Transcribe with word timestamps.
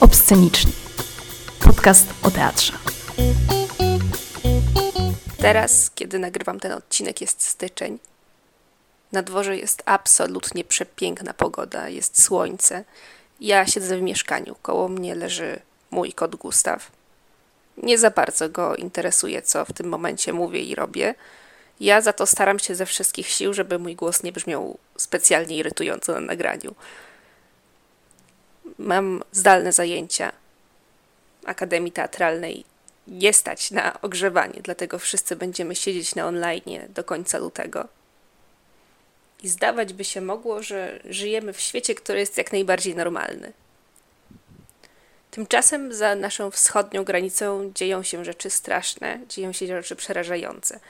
Obsceniczni. 0.00 0.72
Podcast 1.64 2.06
o 2.22 2.30
teatrze. 2.30 2.72
Teraz, 5.38 5.90
kiedy 5.94 6.18
nagrywam 6.18 6.60
ten 6.60 6.72
odcinek, 6.72 7.20
jest 7.20 7.42
styczeń. 7.42 7.98
Na 9.12 9.22
dworze 9.22 9.56
jest 9.56 9.82
absolutnie 9.86 10.64
przepiękna 10.64 11.34
pogoda, 11.34 11.88
jest 11.88 12.22
słońce. 12.22 12.84
Ja 13.40 13.66
siedzę 13.66 13.98
w 13.98 14.02
mieszkaniu, 14.02 14.56
koło 14.62 14.88
mnie 14.88 15.14
leży 15.14 15.60
mój 15.90 16.12
kot 16.12 16.36
Gustaw. 16.36 16.90
Nie 17.76 17.98
za 17.98 18.10
bardzo 18.10 18.48
go 18.48 18.76
interesuje, 18.76 19.42
co 19.42 19.64
w 19.64 19.72
tym 19.72 19.88
momencie 19.88 20.32
mówię 20.32 20.60
i 20.60 20.74
robię. 20.74 21.14
Ja 21.80 22.00
za 22.00 22.12
to 22.12 22.26
staram 22.26 22.58
się 22.58 22.74
ze 22.74 22.86
wszystkich 22.86 23.28
sił, 23.28 23.54
żeby 23.54 23.78
mój 23.78 23.96
głos 23.96 24.22
nie 24.22 24.32
brzmiał 24.32 24.78
specjalnie 24.96 25.56
irytująco 25.56 26.12
na 26.12 26.20
nagraniu. 26.20 26.74
Mam 28.78 29.22
zdalne 29.32 29.72
zajęcia 29.72 30.32
Akademii 31.44 31.92
Teatralnej. 31.92 32.64
Nie 33.06 33.32
stać 33.32 33.70
na 33.70 34.00
ogrzewanie, 34.00 34.60
dlatego 34.62 34.98
wszyscy 34.98 35.36
będziemy 35.36 35.76
siedzieć 35.76 36.14
na 36.14 36.26
online 36.26 36.80
do 36.88 37.04
końca 37.04 37.38
lutego. 37.38 37.88
I 39.42 39.48
zdawać 39.48 39.92
by 39.92 40.04
się 40.04 40.20
mogło, 40.20 40.62
że 40.62 41.00
żyjemy 41.04 41.52
w 41.52 41.60
świecie, 41.60 41.94
który 41.94 42.18
jest 42.18 42.38
jak 42.38 42.52
najbardziej 42.52 42.94
normalny. 42.94 43.52
Tymczasem 45.30 45.92
za 45.94 46.14
naszą 46.14 46.50
wschodnią 46.50 47.04
granicą 47.04 47.72
dzieją 47.74 48.02
się 48.02 48.24
rzeczy 48.24 48.50
straszne, 48.50 49.20
dzieją 49.28 49.52
się 49.52 49.66
rzeczy 49.66 49.96
przerażające. 49.96 50.80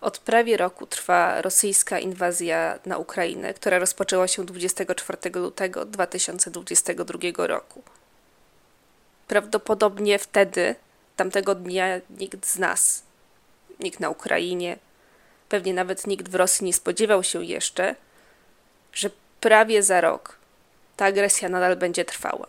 Od 0.00 0.18
prawie 0.18 0.56
roku 0.56 0.86
trwa 0.86 1.42
rosyjska 1.42 1.98
inwazja 1.98 2.78
na 2.86 2.98
Ukrainę, 2.98 3.54
która 3.54 3.78
rozpoczęła 3.78 4.28
się 4.28 4.44
24 4.44 5.18
lutego 5.34 5.84
2022 5.84 7.46
roku. 7.46 7.82
Prawdopodobnie 9.28 10.18
wtedy, 10.18 10.74
tamtego 11.16 11.54
dnia, 11.54 12.00
nikt 12.10 12.46
z 12.46 12.58
nas, 12.58 13.02
nikt 13.80 14.00
na 14.00 14.10
Ukrainie, 14.10 14.78
pewnie 15.48 15.74
nawet 15.74 16.06
nikt 16.06 16.28
w 16.28 16.34
Rosji 16.34 16.66
nie 16.66 16.72
spodziewał 16.72 17.22
się 17.22 17.44
jeszcze, 17.44 17.94
że 18.92 19.10
prawie 19.40 19.82
za 19.82 20.00
rok 20.00 20.38
ta 20.96 21.04
agresja 21.04 21.48
nadal 21.48 21.76
będzie 21.76 22.04
trwała. 22.04 22.46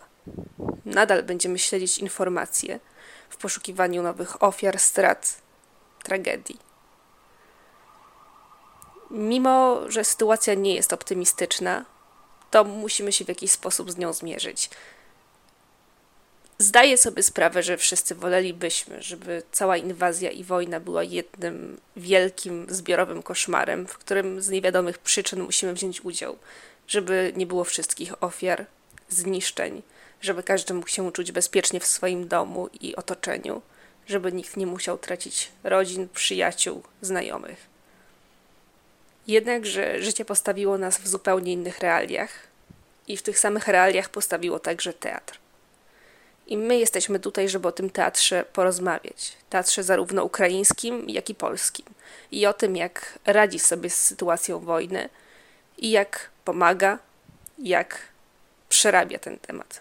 Nadal 0.84 1.22
będziemy 1.22 1.58
śledzić 1.58 1.98
informacje 1.98 2.80
w 3.30 3.36
poszukiwaniu 3.36 4.02
nowych 4.02 4.42
ofiar, 4.42 4.78
strat, 4.78 5.36
tragedii. 6.02 6.58
Mimo, 9.10 9.80
że 9.90 10.04
sytuacja 10.04 10.54
nie 10.54 10.74
jest 10.74 10.92
optymistyczna, 10.92 11.84
to 12.50 12.64
musimy 12.64 13.12
się 13.12 13.24
w 13.24 13.28
jakiś 13.28 13.50
sposób 13.50 13.90
z 13.90 13.98
nią 13.98 14.12
zmierzyć. 14.12 14.70
Zdaję 16.58 16.96
sobie 16.96 17.22
sprawę, 17.22 17.62
że 17.62 17.76
wszyscy 17.76 18.14
wolelibyśmy, 18.14 19.02
żeby 19.02 19.42
cała 19.52 19.76
inwazja 19.76 20.30
i 20.30 20.44
wojna 20.44 20.80
była 20.80 21.02
jednym 21.02 21.80
wielkim, 21.96 22.66
zbiorowym 22.68 23.22
koszmarem, 23.22 23.86
w 23.86 23.98
którym 23.98 24.42
z 24.42 24.48
niewiadomych 24.48 24.98
przyczyn 24.98 25.42
musimy 25.42 25.74
wziąć 25.74 26.00
udział, 26.00 26.38
żeby 26.88 27.32
nie 27.36 27.46
było 27.46 27.64
wszystkich 27.64 28.22
ofiar, 28.22 28.66
zniszczeń, 29.08 29.82
żeby 30.20 30.42
każdy 30.42 30.74
mógł 30.74 30.88
się 30.88 31.12
czuć 31.12 31.32
bezpiecznie 31.32 31.80
w 31.80 31.86
swoim 31.86 32.28
domu 32.28 32.68
i 32.80 32.96
otoczeniu, 32.96 33.62
żeby 34.06 34.32
nikt 34.32 34.56
nie 34.56 34.66
musiał 34.66 34.98
tracić 34.98 35.48
rodzin, 35.64 36.08
przyjaciół, 36.14 36.82
znajomych. 37.02 37.77
Jednakże 39.28 40.02
życie 40.02 40.24
postawiło 40.24 40.78
nas 40.78 40.98
w 40.98 41.08
zupełnie 41.08 41.52
innych 41.52 41.78
realiach 41.78 42.30
i 43.08 43.16
w 43.16 43.22
tych 43.22 43.38
samych 43.38 43.68
realiach 43.68 44.08
postawiło 44.08 44.58
także 44.58 44.92
teatr. 44.92 45.38
I 46.46 46.56
my 46.56 46.78
jesteśmy 46.78 47.20
tutaj, 47.20 47.48
żeby 47.48 47.68
o 47.68 47.72
tym 47.72 47.90
teatrze 47.90 48.44
porozmawiać. 48.52 49.36
Teatrze 49.50 49.82
zarówno 49.82 50.24
ukraińskim, 50.24 51.08
jak 51.08 51.30
i 51.30 51.34
polskim. 51.34 51.86
I 52.30 52.46
o 52.46 52.52
tym, 52.52 52.76
jak 52.76 53.18
radzi 53.26 53.58
sobie 53.58 53.90
z 53.90 54.02
sytuacją 54.02 54.58
wojny 54.58 55.08
i 55.78 55.90
jak 55.90 56.30
pomaga, 56.44 56.98
jak 57.58 57.98
przerabia 58.68 59.18
ten 59.18 59.38
temat. 59.38 59.80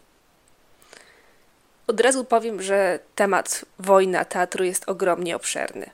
Od 1.87 2.01
razu 2.01 2.25
powiem, 2.25 2.61
że 2.61 2.99
temat 3.15 3.65
wojna 3.79 4.25
teatru 4.25 4.63
jest 4.63 4.89
ogromnie 4.89 5.35
obszerny. 5.35 5.89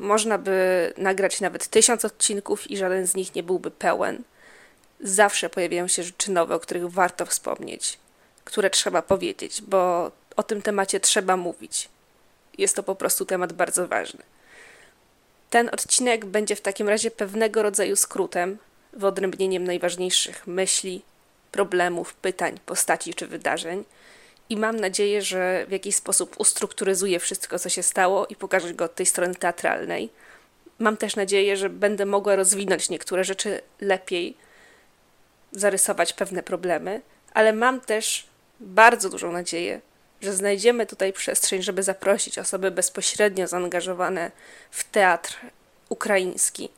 Można 0.00 0.38
by 0.38 0.92
nagrać 0.96 1.40
nawet 1.40 1.68
tysiąc 1.68 2.04
odcinków 2.04 2.70
i 2.70 2.76
żaden 2.76 3.06
z 3.06 3.14
nich 3.14 3.34
nie 3.34 3.42
byłby 3.42 3.70
pełen. 3.70 4.22
Zawsze 5.00 5.50
pojawiają 5.50 5.88
się 5.88 6.02
rzeczy 6.02 6.30
nowe, 6.30 6.54
o 6.54 6.60
których 6.60 6.90
warto 6.90 7.26
wspomnieć, 7.26 7.98
które 8.44 8.70
trzeba 8.70 9.02
powiedzieć, 9.02 9.62
bo 9.62 10.10
o 10.36 10.42
tym 10.42 10.62
temacie 10.62 11.00
trzeba 11.00 11.36
mówić. 11.36 11.88
Jest 12.58 12.76
to 12.76 12.82
po 12.82 12.94
prostu 12.94 13.24
temat 13.24 13.52
bardzo 13.52 13.88
ważny. 13.88 14.22
Ten 15.50 15.68
odcinek 15.72 16.24
będzie 16.24 16.56
w 16.56 16.60
takim 16.60 16.88
razie 16.88 17.10
pewnego 17.10 17.62
rodzaju 17.62 17.96
skrótem, 17.96 18.58
wyodrębnieniem 18.92 19.64
najważniejszych 19.64 20.46
myśli, 20.46 21.02
problemów, 21.52 22.14
pytań, 22.14 22.60
postaci 22.66 23.14
czy 23.14 23.26
wydarzeń– 23.26 23.84
i 24.50 24.56
mam 24.56 24.80
nadzieję, 24.80 25.22
że 25.22 25.66
w 25.68 25.72
jakiś 25.72 25.96
sposób 25.96 26.34
ustrukturyzuję 26.38 27.20
wszystko, 27.20 27.58
co 27.58 27.68
się 27.68 27.82
stało 27.82 28.26
i 28.26 28.36
pokażę 28.36 28.74
go 28.74 28.84
od 28.84 28.94
tej 28.94 29.06
strony 29.06 29.34
teatralnej. 29.34 30.10
Mam 30.78 30.96
też 30.96 31.16
nadzieję, 31.16 31.56
że 31.56 31.68
będę 31.68 32.06
mogła 32.06 32.36
rozwinąć 32.36 32.90
niektóre 32.90 33.24
rzeczy 33.24 33.60
lepiej, 33.80 34.36
zarysować 35.52 36.12
pewne 36.12 36.42
problemy, 36.42 37.00
ale 37.34 37.52
mam 37.52 37.80
też 37.80 38.26
bardzo 38.60 39.10
dużą 39.10 39.32
nadzieję, 39.32 39.80
że 40.20 40.32
znajdziemy 40.32 40.86
tutaj 40.86 41.12
przestrzeń, 41.12 41.62
żeby 41.62 41.82
zaprosić 41.82 42.38
osoby 42.38 42.70
bezpośrednio 42.70 43.46
zaangażowane 43.46 44.30
w 44.70 44.84
teatr 44.90 45.38
ukraiński, 45.88 46.68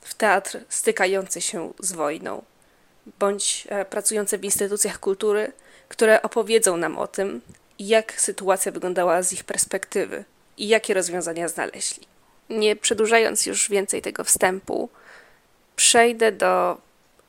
w 0.00 0.14
teatr 0.14 0.58
stykający 0.68 1.40
się 1.40 1.72
z 1.78 1.92
wojną, 1.92 2.42
bądź 3.18 3.66
e, 3.70 3.84
pracujące 3.84 4.38
w 4.38 4.44
instytucjach 4.44 5.00
kultury, 5.00 5.52
które 5.90 6.22
opowiedzą 6.22 6.76
nam 6.76 6.98
o 6.98 7.06
tym, 7.06 7.40
jak 7.78 8.20
sytuacja 8.20 8.72
wyglądała 8.72 9.22
z 9.22 9.32
ich 9.32 9.44
perspektywy 9.44 10.24
i 10.56 10.68
jakie 10.68 10.94
rozwiązania 10.94 11.48
znaleźli. 11.48 12.06
Nie 12.50 12.76
przedłużając 12.76 13.46
już 13.46 13.68
więcej 13.68 14.02
tego 14.02 14.24
wstępu, 14.24 14.88
przejdę 15.76 16.32
do 16.32 16.78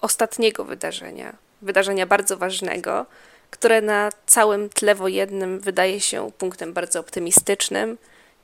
ostatniego 0.02 0.66
wydarzenia, 0.66 1.36
wydarzenia 1.62 2.06
bardzo 2.06 2.38
ważnego, 2.38 3.06
które 3.52 3.82
na 3.82 4.10
całym 4.26 4.70
tle 4.70 4.96
wojennym 4.96 5.60
wydaje 5.60 6.00
się 6.00 6.32
punktem 6.38 6.74
bardzo 6.74 7.00
optymistycznym 7.00 7.98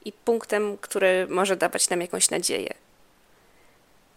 i 0.05 0.11
punktem, 0.11 0.77
który 0.77 1.27
może 1.29 1.55
dawać 1.55 1.89
nam 1.89 2.01
jakąś 2.01 2.29
nadzieję. 2.29 2.73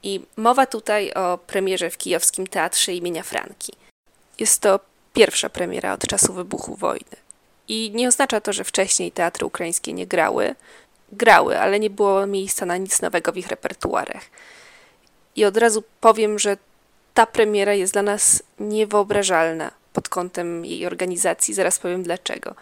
I 0.02 0.20
mowa 0.36 0.66
tutaj 0.66 1.12
o 1.12 1.38
premierze 1.38 1.90
w 1.90 1.98
kijowskim 1.98 2.46
teatrze 2.46 2.92
imienia 2.92 3.22
Franki. 3.22 3.72
Jest 4.38 4.60
to 4.60 4.80
pierwsza 5.12 5.48
premiera 5.48 5.93
od 5.93 6.06
czasu 6.06 6.32
wybuchu 6.32 6.76
wojny. 6.76 7.16
I 7.69 7.91
nie 7.94 8.09
oznacza 8.09 8.41
to, 8.41 8.53
że 8.53 8.65
wcześniej 8.65 9.12
teatry 9.12 9.47
ukraińskie 9.47 9.93
nie 9.93 10.06
grały. 10.06 10.54
Grały, 11.12 11.60
ale 11.60 11.81
nie 11.81 11.91
było 11.91 12.26
miejsca 12.26 12.66
na 12.66 12.76
nic 12.76 13.03
nowego 13.03 13.32
w 13.32 13.37
ich 13.37 13.48
repertuarach. 13.48 14.22
I 15.37 15.44
od 15.44 15.56
razu 15.56 15.82
powiem, 16.00 16.38
że 16.38 16.56
ta 17.15 17.26
premiera 17.26 17.75
jest 17.75 17.93
dla 17.93 18.03
nas 18.03 18.43
niewyobrażalna 18.60 19.71
pod 19.93 20.09
kątem 20.09 20.65
jej 20.65 20.87
organizacji. 20.87 21.54
Zaraz 21.54 21.78
powiem 21.78 22.03
dlaczego. 22.03 22.54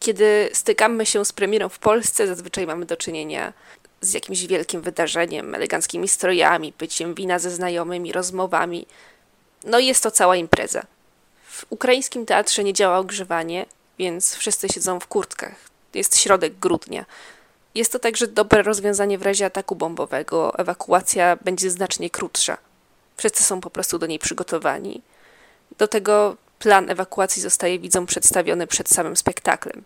Kiedy 0.00 0.50
stykamy 0.52 1.06
się 1.06 1.24
z 1.24 1.32
premierą 1.32 1.68
w 1.68 1.78
Polsce, 1.78 2.26
zazwyczaj 2.26 2.66
mamy 2.66 2.86
do 2.86 2.96
czynienia 2.96 3.52
z 4.00 4.12
jakimś 4.12 4.46
wielkim 4.46 4.80
wydarzeniem, 4.80 5.54
eleganckimi 5.54 6.08
strojami, 6.08 6.72
pyciem 6.72 7.14
wina 7.14 7.38
ze 7.38 7.50
znajomymi, 7.50 8.12
rozmowami. 8.12 8.86
No 9.64 9.78
i 9.78 9.86
jest 9.86 10.02
to 10.02 10.10
cała 10.10 10.36
impreza. 10.36 10.82
W 11.48 11.66
ukraińskim 11.70 12.26
teatrze 12.26 12.64
nie 12.64 12.72
działa 12.72 12.98
ogrzewanie, 12.98 13.66
więc 13.98 14.34
wszyscy 14.34 14.68
siedzą 14.68 15.00
w 15.00 15.06
kurtkach. 15.06 15.54
Jest 15.94 16.18
środek 16.18 16.58
grudnia. 16.58 17.04
Jest 17.74 17.92
to 17.92 17.98
także 17.98 18.26
dobre 18.26 18.62
rozwiązanie 18.62 19.18
w 19.18 19.22
razie 19.22 19.46
ataku 19.46 19.76
bombowego. 19.76 20.58
Ewakuacja 20.58 21.36
będzie 21.44 21.70
znacznie 21.70 22.10
krótsza. 22.10 22.58
Wszyscy 23.16 23.42
są 23.42 23.60
po 23.60 23.70
prostu 23.70 23.98
do 23.98 24.06
niej 24.06 24.18
przygotowani. 24.18 25.02
Do 25.78 25.88
tego 25.88 26.36
plan 26.58 26.90
ewakuacji 26.90 27.42
zostaje 27.42 27.78
widzom 27.78 28.06
przedstawiony 28.06 28.66
przed 28.66 28.88
samym 28.88 29.16
spektaklem. 29.16 29.84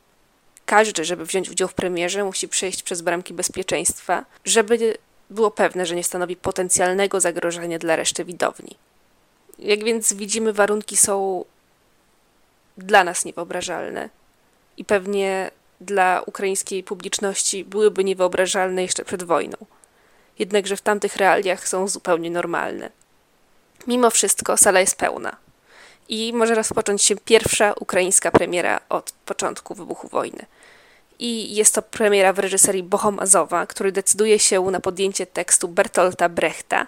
Każdy, 0.67 1.05
żeby 1.05 1.25
wziąć 1.25 1.51
udział 1.51 1.69
w 1.69 1.75
premierze, 1.75 2.25
musi 2.25 2.49
przejść 2.49 2.83
przez 2.83 3.03
bramki 3.03 3.35
bezpieczeństwa, 3.35 4.25
żeby 4.45 4.99
było 5.31 5.51
pewne, 5.51 5.87
że 5.87 5.95
nie 5.95 6.05
stanowi 6.05 6.37
potencjalnego 6.37 7.21
zagrożenia 7.21 7.79
dla 7.79 7.97
reszty 7.97 8.25
widowni. 8.25 8.77
Jak 9.59 9.85
więc 9.85 10.13
widzimy, 10.13 10.53
warunki 10.53 10.97
są 10.97 11.45
dla 12.79 13.05
nas 13.05 13.25
niewyobrażalne 13.25 14.09
i 14.77 14.85
pewnie 14.85 15.51
dla 15.81 16.23
ukraińskiej 16.27 16.83
publiczności 16.83 17.65
byłyby 17.65 18.05
niewyobrażalne 18.05 18.83
jeszcze 18.83 19.05
przed 19.05 19.23
wojną. 19.23 19.57
Jednakże 20.39 20.77
w 20.77 20.83
tamtych 20.83 21.17
realiach 21.17 21.69
są 21.69 21.89
zupełnie 21.89 22.31
normalne. 22.31 22.91
Mimo 23.87 24.11
wszystko 24.11 24.57
sala 24.57 24.81
jest 24.81 24.97
pełna. 24.97 25.37
i 26.09 26.33
może 26.33 26.55
rozpocząć 26.55 27.03
się 27.03 27.17
pierwsza 27.17 27.75
ukraińska 27.81 28.31
premiera 28.31 28.81
od 28.89 29.13
początku 29.13 29.75
wybuchu 29.75 30.09
wojny. 30.09 30.47
I 31.19 31.55
jest 31.55 31.75
to 31.75 31.83
premiera 31.83 32.33
w 32.33 32.39
reżyserii 32.39 32.83
Bohom 32.83 33.21
Azowa, 33.21 33.67
który 33.67 33.93
decyduje 33.93 34.39
się 34.39 34.63
na 34.63 34.81
podjęcie 34.81 35.27
tekstu 35.27 35.69
Bertolta 35.69 36.29
Brechta. 36.29 36.87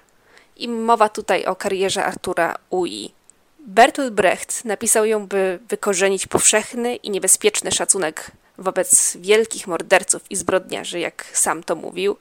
I 0.57 0.69
mowa 0.69 1.09
tutaj 1.09 1.45
o 1.45 1.57
karierze 1.57 2.05
Artura 2.05 2.59
Ui. 2.71 3.13
Bertolt 3.59 4.15
Brecht 4.15 4.65
napisał 4.65 5.05
ją, 5.05 5.27
by 5.27 5.59
wykorzenić 5.69 6.27
powszechny 6.27 6.97
i 6.97 7.11
niebezpieczny 7.11 7.73
szacunek 7.73 8.31
wobec 8.59 9.17
wielkich 9.17 9.67
morderców 9.67 10.23
i 10.31 10.37
zbrodniarzy, 10.37 11.01
jak 11.01 11.25
sam 11.33 11.63
to 11.63 11.77
mówił. 11.77 12.17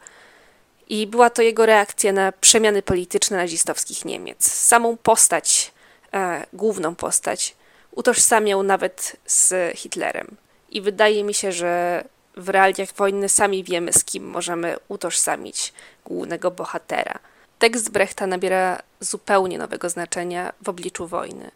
I 0.90 1.08
była 1.08 1.30
to 1.30 1.42
jego 1.42 1.66
reakcja 1.66 2.12
na 2.12 2.32
przemiany 2.32 2.82
polityczne 2.82 3.38
nazistowskich 3.38 4.06
Niemiec. 4.06 4.52
Samą 4.52 4.98
postać, 4.98 5.72
e, 6.14 6.46
główną 6.54 6.96
postać, 6.96 7.56
utożsamiał 7.92 8.64
nawet 8.64 9.16
z 9.26 9.78
Hitlerem. 9.78 10.28
I 10.70 10.82
wydaje 10.82 11.24
mi 11.24 11.34
się, 11.34 11.52
że 11.52 12.04
w 12.38 12.50
realiach 12.50 12.94
wojny 12.94 13.30
sami 13.30 13.64
wiemy, 13.64 13.94
z 13.94 14.04
kim 14.04 14.24
możemy 14.24 14.78
utożsamić 14.88 15.74
głównego 16.06 16.52
bohatera. 16.52 17.20
Tekst 17.60 17.90
Brechta 17.90 18.28
nabiera 18.28 18.82
zupełnie 19.00 19.58
nowego 19.58 19.90
znaczenia 19.90 20.54
w 20.62 20.70
obliczu 20.70 21.08
wojny. 21.08 21.52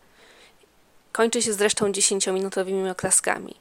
Kończy 1.12 1.42
się 1.42 1.54
zresztą 1.54 1.92
dziesięciominutowymi 1.92 2.90
oklaskami, 2.90 3.56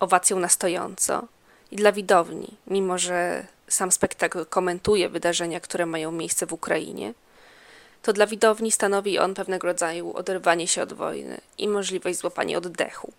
owacją 0.00 0.38
na 0.38 0.48
stojąco 0.48 1.26
i 1.70 1.76
dla 1.76 1.92
widowni, 1.92 2.56
mimo 2.66 2.98
że 2.98 3.46
sam 3.68 3.92
spektakl 3.92 4.46
komentuje 4.46 5.08
wydarzenia, 5.08 5.60
które 5.60 5.86
mają 5.86 6.12
miejsce 6.12 6.46
w 6.46 6.52
Ukrainie, 6.52 7.14
to 8.02 8.12
dla 8.12 8.26
widowni 8.26 8.72
stanowi 8.72 9.18
on 9.18 9.34
pewnego 9.34 9.66
rodzaju 9.66 10.16
oderwanie 10.16 10.68
się 10.68 10.82
od 10.82 10.92
wojny 10.92 11.40
i 11.58 11.68
możliwość 11.68 12.18
złapania 12.18 12.58
oddechu. 12.58 13.12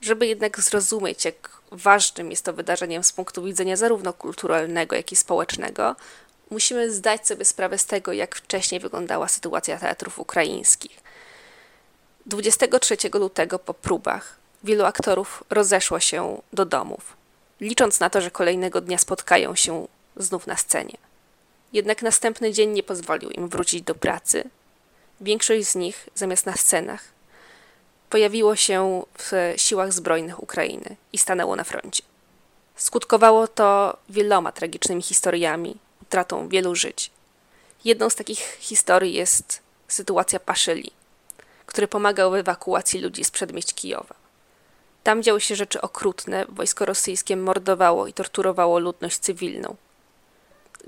Żeby 0.00 0.26
jednak 0.26 0.60
zrozumieć, 0.60 1.24
jak 1.24 1.50
ważnym 1.72 2.30
jest 2.30 2.44
to 2.44 2.52
wydarzeniem 2.52 3.04
z 3.04 3.12
punktu 3.12 3.42
widzenia 3.42 3.76
zarówno 3.76 4.12
kulturalnego, 4.12 4.96
jak 4.96 5.12
i 5.12 5.16
społecznego, 5.16 5.96
musimy 6.50 6.92
zdać 6.92 7.26
sobie 7.26 7.44
sprawę 7.44 7.78
z 7.78 7.86
tego, 7.86 8.12
jak 8.12 8.36
wcześniej 8.36 8.80
wyglądała 8.80 9.28
sytuacja 9.28 9.78
teatrów 9.78 10.18
ukraińskich. 10.18 11.00
23 12.26 12.96
lutego 13.14 13.58
po 13.58 13.74
próbach 13.74 14.36
wielu 14.64 14.84
aktorów 14.84 15.44
rozeszło 15.50 16.00
się 16.00 16.42
do 16.52 16.64
domów, 16.64 17.16
licząc 17.60 18.00
na 18.00 18.10
to, 18.10 18.20
że 18.20 18.30
kolejnego 18.30 18.80
dnia 18.80 18.98
spotkają 18.98 19.54
się 19.54 19.88
znów 20.16 20.46
na 20.46 20.56
scenie. 20.56 20.96
Jednak 21.72 22.02
następny 22.02 22.52
dzień 22.52 22.70
nie 22.70 22.82
pozwolił 22.82 23.30
im 23.30 23.48
wrócić 23.48 23.82
do 23.82 23.94
pracy. 23.94 24.44
Większość 25.20 25.66
z 25.66 25.74
nich, 25.74 26.08
zamiast 26.14 26.46
na 26.46 26.56
scenach, 26.56 27.04
pojawiło 28.10 28.56
się 28.56 29.02
w 29.18 29.54
siłach 29.56 29.92
zbrojnych 29.92 30.42
Ukrainy 30.42 30.96
i 31.12 31.18
stanęło 31.18 31.56
na 31.56 31.64
froncie. 31.64 32.02
Skutkowało 32.76 33.48
to 33.48 33.96
wieloma 34.08 34.52
tragicznymi 34.52 35.02
historiami, 35.02 35.76
utratą 36.06 36.48
wielu 36.48 36.74
żyć. 36.74 37.10
Jedną 37.84 38.10
z 38.10 38.14
takich 38.14 38.56
historii 38.60 39.14
jest 39.14 39.60
sytuacja 39.88 40.40
Paszyli, 40.40 40.90
który 41.66 41.88
pomagał 41.88 42.30
w 42.30 42.34
ewakuacji 42.34 43.00
ludzi 43.00 43.24
z 43.24 43.30
przedmieść 43.30 43.74
Kijowa. 43.74 44.14
Tam 45.02 45.22
działy 45.22 45.40
się 45.40 45.56
rzeczy 45.56 45.80
okrutne, 45.80 46.46
wojsko 46.48 46.84
rosyjskie 46.84 47.36
mordowało 47.36 48.06
i 48.06 48.12
torturowało 48.12 48.78
ludność 48.78 49.18
cywilną. 49.18 49.76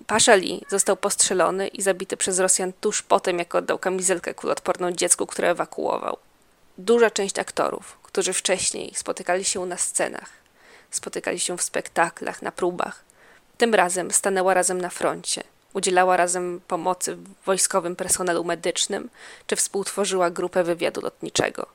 Paszeli 0.06 0.64
został 0.68 0.96
postrzelony 0.96 1.68
i 1.68 1.82
zabity 1.82 2.16
przez 2.16 2.38
Rosjan 2.38 2.72
tuż 2.80 3.02
po 3.02 3.20
tym, 3.20 3.38
jak 3.38 3.54
oddał 3.54 3.78
kamizelkę 3.78 4.34
kuloodporną 4.34 4.92
dziecku, 4.92 5.26
które 5.26 5.50
ewakuował. 5.50 6.16
Duża 6.78 7.10
część 7.10 7.38
aktorów, 7.38 7.98
którzy 8.02 8.32
wcześniej 8.32 8.92
spotykali 8.94 9.44
się 9.44 9.66
na 9.66 9.76
scenach, 9.76 10.30
spotykali 10.90 11.40
się 11.40 11.58
w 11.58 11.62
spektaklach, 11.62 12.42
na 12.42 12.52
próbach, 12.52 13.07
tym 13.58 13.74
razem 13.74 14.10
stanęła 14.10 14.54
razem 14.54 14.80
na 14.80 14.90
froncie, 14.90 15.42
udzielała 15.72 16.16
razem 16.16 16.60
pomocy 16.68 17.16
wojskowym 17.46 17.96
personelu 17.96 18.44
medycznym, 18.44 19.10
czy 19.46 19.56
współtworzyła 19.56 20.30
grupę 20.30 20.64
wywiadu 20.64 21.00
lotniczego. 21.00 21.66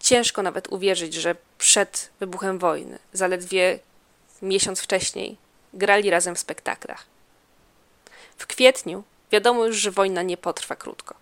Ciężko 0.00 0.42
nawet 0.42 0.68
uwierzyć, 0.68 1.14
że 1.14 1.36
przed 1.58 2.10
wybuchem 2.20 2.58
wojny, 2.58 2.98
zaledwie 3.12 3.78
miesiąc 4.42 4.80
wcześniej, 4.80 5.36
grali 5.74 6.10
razem 6.10 6.34
w 6.34 6.38
spektaklach. 6.38 7.06
W 8.36 8.46
kwietniu 8.46 9.02
wiadomo 9.32 9.66
już, 9.66 9.76
że 9.76 9.90
wojna 9.90 10.22
nie 10.22 10.36
potrwa 10.36 10.76
krótko. 10.76 11.14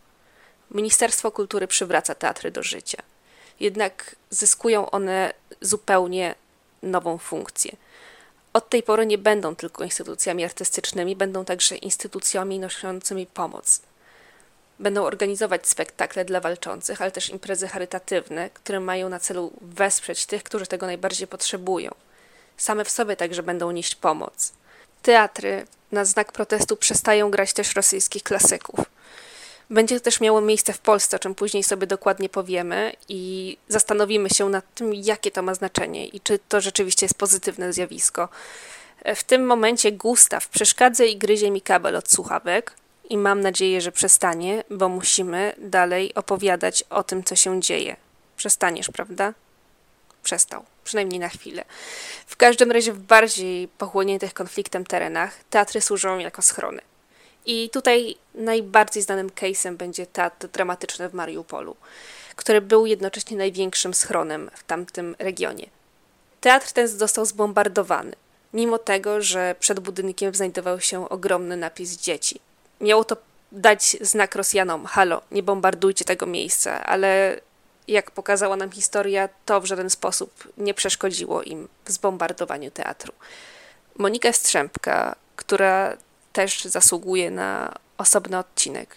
Ministerstwo 0.70 1.30
Kultury 1.30 1.66
przywraca 1.66 2.14
teatry 2.14 2.50
do 2.50 2.62
życia. 2.62 3.02
Jednak 3.60 4.16
zyskują 4.30 4.90
one 4.90 5.34
zupełnie 5.60 6.34
nową 6.82 7.18
funkcję. 7.18 7.76
Od 8.54 8.68
tej 8.68 8.82
pory 8.82 9.06
nie 9.06 9.18
będą 9.18 9.56
tylko 9.56 9.84
instytucjami 9.84 10.44
artystycznymi, 10.44 11.16
będą 11.16 11.44
także 11.44 11.76
instytucjami 11.76 12.58
noszącymi 12.58 13.26
pomoc. 13.26 13.80
Będą 14.78 15.04
organizować 15.04 15.68
spektakle 15.68 16.24
dla 16.24 16.40
walczących, 16.40 17.02
ale 17.02 17.10
też 17.10 17.30
imprezy 17.30 17.68
charytatywne, 17.68 18.50
które 18.50 18.80
mają 18.80 19.08
na 19.08 19.20
celu 19.20 19.52
wesprzeć 19.60 20.26
tych, 20.26 20.42
którzy 20.42 20.66
tego 20.66 20.86
najbardziej 20.86 21.26
potrzebują. 21.26 21.90
Same 22.56 22.84
w 22.84 22.90
sobie 22.90 23.16
także 23.16 23.42
będą 23.42 23.70
nieść 23.70 23.94
pomoc. 23.94 24.52
Teatry 25.02 25.66
na 25.92 26.04
znak 26.04 26.32
protestu 26.32 26.76
przestają 26.76 27.30
grać 27.30 27.52
też 27.52 27.74
rosyjskich 27.76 28.22
klasyków. 28.22 28.78
Będzie 29.70 30.00
to 30.00 30.05
też 30.05 30.20
miało 30.20 30.40
miejsce 30.40 30.72
w 30.72 30.78
Polsce, 30.78 31.16
o 31.16 31.20
czym 31.20 31.34
później 31.34 31.62
sobie 31.62 31.87
dokładnie 31.87 32.28
powiemy 32.28 32.93
i 33.08 33.56
zastanowimy 33.69 34.31
się 34.31 34.49
nad 34.49 34.75
tym, 34.75 34.94
jakie 34.94 35.31
to 35.31 35.43
ma 35.43 35.55
znaczenie 35.55 36.06
i 36.06 36.20
czy 36.20 36.38
to 36.49 36.61
rzeczywiście 36.61 37.06
jest 37.06 37.19
pozytywne 37.19 37.72
zjawisko. 37.72 38.28
W 39.16 39.25
tym 39.25 39.46
momencie 39.46 39.93
Gustaw 39.93 40.49
przeszkadza 40.49 41.05
i 41.05 41.16
gryzie 41.16 41.50
mi 41.50 41.61
kabel 41.62 41.96
od 41.96 42.11
słuchawek 42.11 42.72
i 43.11 43.19
mam 43.19 43.40
nadzieję, 43.40 43.81
że 43.81 43.93
przestanie, 43.93 44.64
bo 44.70 44.88
musimy 44.88 45.52
dalej 45.58 46.14
opowiadać 46.14 46.84
o 46.90 47.02
tym, 47.02 47.25
co 47.25 47.37
się 47.37 47.61
dzieje. 47.61 47.96
Przestaniesz, 48.37 48.88
prawda? 48.88 49.34
Przestał, 50.22 50.64
przynajmniej 50.84 51.20
na 51.20 51.28
chwilę. 51.28 51.64
W 52.26 52.37
każdym 52.37 52.72
razie 52.72 52.93
w 52.93 52.99
bardziej 52.99 53.69
pochłoniętych 53.69 54.34
konfliktem 54.34 54.87
terenach 54.87 55.44
teatry 55.50 55.81
służą 55.81 56.19
jako 56.19 56.43
schrony. 56.43 56.81
I 57.46 57.70
tutaj 57.70 58.17
najbardziej 58.35 59.02
znanym 59.02 59.29
case'em 59.31 59.76
będzie 59.76 60.06
teatr 60.06 60.49
dramatyczny 60.49 61.08
w 61.08 61.14
Mariupolu, 61.14 61.76
który 62.37 62.61
był 62.61 62.87
jednocześnie 62.87 63.37
największym 63.37 63.95
schronem 63.95 64.50
w 64.54 64.64
tamtym 64.64 65.16
regionie. 65.18 65.66
Teatr 66.40 66.73
ten 66.73 66.88
został 66.88 67.25
zbombardowany, 67.25 68.12
mimo 68.54 68.78
tego, 68.78 69.23
że 69.23 69.54
przed 69.61 69.80
budynkiem 69.80 70.35
znajdował 70.35 70.80
się 70.80 71.09
ogromny 71.09 71.57
napis 71.57 71.97
dzieci. 71.97 72.40
Miało 72.80 73.04
to 73.04 73.16
dać 73.52 73.97
znak 74.00 74.35
Rosjanom: 74.35 74.87
halo, 74.87 75.23
nie 75.30 75.42
bombardujcie 75.42 76.04
tego 76.04 76.26
miejsca, 76.26 76.85
ale 76.85 77.40
jak 77.88 78.11
pokazała 78.11 78.57
nam 78.57 78.71
historia, 78.71 79.28
to 79.45 79.61
w 79.61 79.66
żaden 79.66 79.90
sposób 79.90 80.49
nie 80.59 80.75
przeszkodziło 80.75 81.42
im 81.42 81.68
w 81.85 81.90
zbombardowaniu 81.90 82.71
teatru. 82.71 83.12
Monika 83.97 84.33
Strzępka, 84.33 85.16
która 85.37 85.97
też 86.35 86.64
zasługuje 86.64 87.31
na 87.31 87.75
osobny 87.99 88.38
odcinek, 88.38 88.97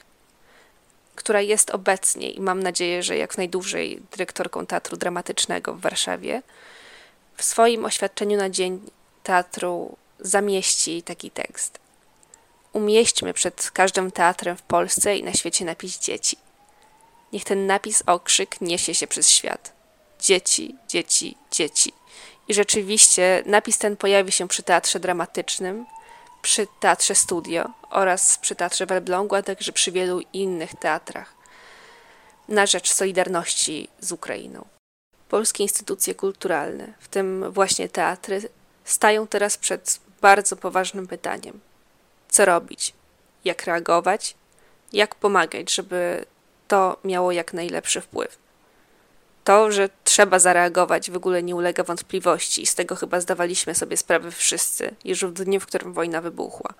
która 1.15 1.41
jest 1.41 1.70
obecnie 1.70 2.32
i 2.32 2.41
mam 2.41 2.63
nadzieję, 2.63 3.03
że 3.03 3.17
jak 3.17 3.38
najdłużej 3.38 4.01
dyrektorką 4.12 4.65
Teatru 4.65 4.98
Dramatycznego 4.98 5.74
w 5.74 5.82
Warszawie, 5.82 6.41
w 7.38 7.44
swoim 7.44 7.86
oświadczeniu 7.86 8.38
na 8.38 8.50
Dzień 8.50 8.82
Teatru 9.24 9.98
zamieści 10.20 11.03
taki 11.03 11.32
tekst. 11.32 11.79
Umieśćmy 12.74 13.34
przed 13.34 13.72
każdym 13.72 14.12
teatrem 14.12 14.58
w 14.58 14.62
Polsce 14.62 15.17
i 15.17 15.24
na 15.24 15.34
świecie 15.34 15.65
napis 15.65 16.00
dzieci. 16.00 16.38
Niech 17.34 17.44
ten 17.44 17.67
napis 17.67 18.03
okrzyk 18.06 18.62
niesie 18.62 18.96
się 18.96 19.08
przez 19.08 19.29
świat. 19.29 19.74
Dzieci, 20.20 20.75
dzieci, 20.88 21.38
dzieci. 21.51 21.94
I 22.48 22.53
rzeczywiście 22.53 23.44
napis 23.46 23.77
ten 23.77 23.98
pojawi 23.98 24.32
się 24.32 24.48
przy 24.48 24.63
teatrze 24.63 25.00
dramatycznym, 25.00 25.86
przy 26.47 26.67
Teatrze 26.79 27.15
Studio 27.15 27.69
oraz 27.89 28.37
przy 28.37 28.55
Teatrze 28.55 28.85
w 28.85 28.91
Elblągu, 28.91 29.35
a 29.35 29.43
także 29.43 29.71
przy 29.71 29.91
wielu 29.91 30.21
innych 30.33 30.75
teatrach 30.75 31.33
na 32.47 32.65
rzecz 32.65 32.93
solidarności 32.93 33.89
z 33.99 34.11
Ukrainą. 34.11 34.65
Polskie 35.29 35.63
instytucje 35.63 36.15
kulturalne, 36.15 36.93
w 36.99 37.07
tym 37.07 37.51
właśnie 37.51 37.89
teatry, 37.89 38.49
stają 38.85 39.27
teraz 39.27 39.57
przed 39.57 39.99
bardzo 40.21 40.55
poważnym 40.55 41.07
pytaniem: 41.07 41.59
co 42.29 42.45
robić, 42.45 42.93
jak 43.45 43.63
reagować, 43.63 44.35
jak 44.93 45.15
pomagać, 45.15 45.73
żeby 45.73 46.25
to 46.67 46.97
miało 47.03 47.31
jak 47.31 47.53
najlepszy 47.53 48.01
wpływ. 48.01 48.37
To, 49.47 49.71
że 49.71 49.89
trzeba 50.03 50.39
zareagować, 50.39 51.11
w 51.11 51.15
ogóle 51.15 51.43
nie 51.43 51.55
ulega 51.55 51.83
wątpliwości 51.83 52.61
i 52.61 52.65
z 52.65 52.75
tego 52.75 52.95
chyba 52.95 53.21
zdawaliśmy 53.21 53.75
sobie 53.75 53.97
sprawę 53.97 54.31
wszyscy, 54.31 54.95
już 55.05 55.25
w 55.25 55.31
dniu, 55.31 55.59
w 55.59 55.65
którym 55.65 55.93
wojna 55.93 56.21
wybuchła. 56.21 56.73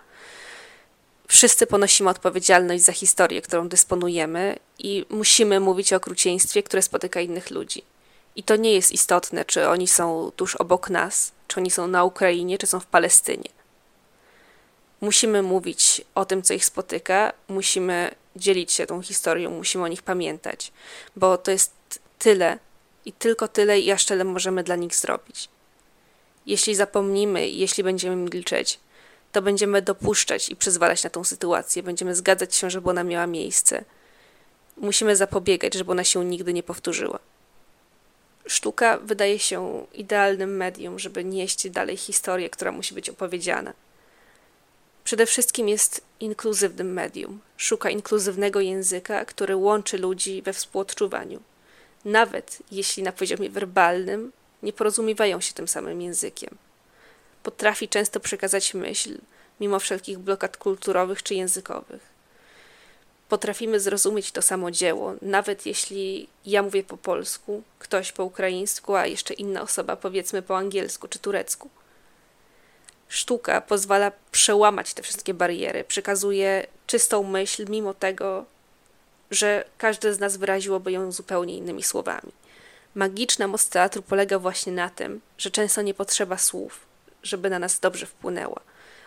Wszyscy 1.27 1.67
ponosimy 1.67 2.09
odpowiedzialność 2.09 2.83
za 2.83 2.91
historię, 2.91 3.41
którą 3.41 3.69
dysponujemy 3.69 4.59
i 4.79 5.05
musimy 5.09 5.59
mówić 5.59 5.93
o 5.93 5.95
okrucieństwie, 5.95 6.63
które 6.63 6.81
spotyka 6.81 7.21
innych 7.21 7.51
ludzi. 7.51 7.83
I 8.36 8.43
to 8.43 8.55
nie 8.55 8.74
jest 8.74 8.91
istotne, 8.91 9.45
czy 9.45 9.69
oni 9.69 9.88
są 9.88 10.31
tuż 10.36 10.55
obok 10.55 10.89
nas, 10.89 11.31
czy 11.47 11.59
oni 11.59 11.71
są 11.71 11.88
na 11.88 12.03
Ukrainie, 12.03 12.57
czy 12.57 12.67
są 12.67 12.79
w 12.79 12.86
Palestynie. 12.86 13.50
Musimy 15.01 15.41
mówić 15.41 16.01
o 16.15 16.25
tym, 16.25 16.41
co 16.41 16.53
ich 16.53 16.65
spotyka, 16.65 17.33
musimy 17.47 18.12
dzielić 18.36 18.71
się 18.71 18.86
tą 18.86 19.01
historią, 19.01 19.51
musimy 19.51 19.83
o 19.83 19.88
nich 19.88 20.03
pamiętać, 20.03 20.71
bo 21.15 21.38
to 21.38 21.51
jest 21.51 21.77
tyle 22.19 22.59
i 23.05 23.13
tylko 23.13 23.47
tyle, 23.47 23.79
i 23.79 23.91
aż 23.91 24.05
tyle 24.05 24.24
możemy 24.24 24.63
dla 24.63 24.75
nich 24.75 24.95
zrobić. 24.95 25.50
Jeśli 26.45 26.75
zapomnimy, 26.75 27.50
jeśli 27.50 27.83
będziemy 27.83 28.15
milczeć, 28.15 28.79
to 29.31 29.41
będziemy 29.41 29.81
dopuszczać 29.81 30.50
i 30.50 30.55
przyzwalać 30.55 31.03
na 31.03 31.09
tą 31.09 31.24
sytuację, 31.24 31.83
będziemy 31.83 32.15
zgadzać 32.15 32.55
się, 32.55 32.69
żeby 32.69 32.89
ona 32.89 33.03
miała 33.03 33.27
miejsce. 33.27 33.83
Musimy 34.77 35.15
zapobiegać, 35.15 35.74
żeby 35.74 35.91
ona 35.91 36.03
się 36.03 36.25
nigdy 36.25 36.53
nie 36.53 36.63
powtórzyła. 36.63 37.19
Sztuka 38.47 38.97
wydaje 38.97 39.39
się 39.39 39.86
idealnym 39.93 40.57
medium, 40.57 41.00
żeby 41.00 41.24
nieść 41.24 41.69
dalej 41.69 41.97
historię, 41.97 42.50
która 42.50 42.71
musi 42.71 42.93
być 42.93 43.09
opowiedziana. 43.09 43.74
Przede 45.03 45.25
wszystkim 45.25 45.69
jest 45.69 46.01
inkluzywnym 46.19 46.93
medium. 46.93 47.39
Szuka 47.57 47.89
inkluzywnego 47.89 48.59
języka, 48.59 49.25
który 49.25 49.55
łączy 49.55 49.97
ludzi 49.97 50.41
we 50.41 50.53
współodczuwaniu. 50.53 51.39
Nawet 52.08 52.60
jeśli 52.72 53.04
na 53.04 53.12
poziomie 53.12 53.50
werbalnym 53.50 54.32
nie 54.64 54.74
porozumiewają 54.74 55.42
się 55.42 55.54
tym 55.54 55.68
samym 55.68 56.02
językiem. 56.02 56.58
Potrafi 57.44 57.88
często 57.88 58.20
przekazać 58.20 58.74
myśl, 58.74 59.18
mimo 59.60 59.80
wszelkich 59.80 60.20
blokad 60.20 60.58
kulturowych 60.58 61.24
czy 61.24 61.36
językowych. 61.36 62.02
Potrafimy 63.30 63.80
zrozumieć 63.80 64.32
to 64.32 64.42
samo 64.42 64.72
dzieło, 64.72 65.14
nawet 65.22 65.66
jeśli 65.66 66.28
ja 66.46 66.64
mówię 66.64 66.84
po 66.84 66.98
polsku, 66.98 67.64
ktoś 67.80 68.12
po 68.12 68.24
ukraińsku, 68.24 68.96
a 68.96 69.06
jeszcze 69.06 69.34
inna 69.34 69.62
osoba 69.62 69.96
powiedzmy 69.96 70.42
po 70.42 70.58
angielsku 70.58 71.08
czy 71.08 71.20
turecku. 71.20 71.70
Sztuka 73.08 73.62
pozwala 73.62 74.12
przełamać 74.32 74.94
te 74.94 75.04
wszystkie 75.04 75.34
bariery, 75.34 75.84
przekazuje 75.84 76.68
czystą 76.88 77.24
myśl, 77.24 77.66
mimo 77.70 77.94
tego, 77.94 78.46
że 79.31 79.65
każdy 79.77 80.13
z 80.13 80.19
nas 80.19 80.38
wyraziłoby 80.38 80.91
ją 80.91 81.12
zupełnie 81.12 81.57
innymi 81.57 81.84
słowami. 81.84 82.31
Magiczna 82.96 83.48
moc 83.48 83.69
teatru 83.69 84.01
polega 84.01 84.39
właśnie 84.39 84.74
na 84.74 84.89
tym, 84.89 85.22
że 85.38 85.51
często 85.51 85.81
nie 85.81 85.93
potrzeba 85.93 86.38
słów, 86.38 86.79
żeby 87.24 87.50
na 87.50 87.60
nas 87.60 87.79
dobrze 87.79 88.05
wpłynęła. 88.05 88.62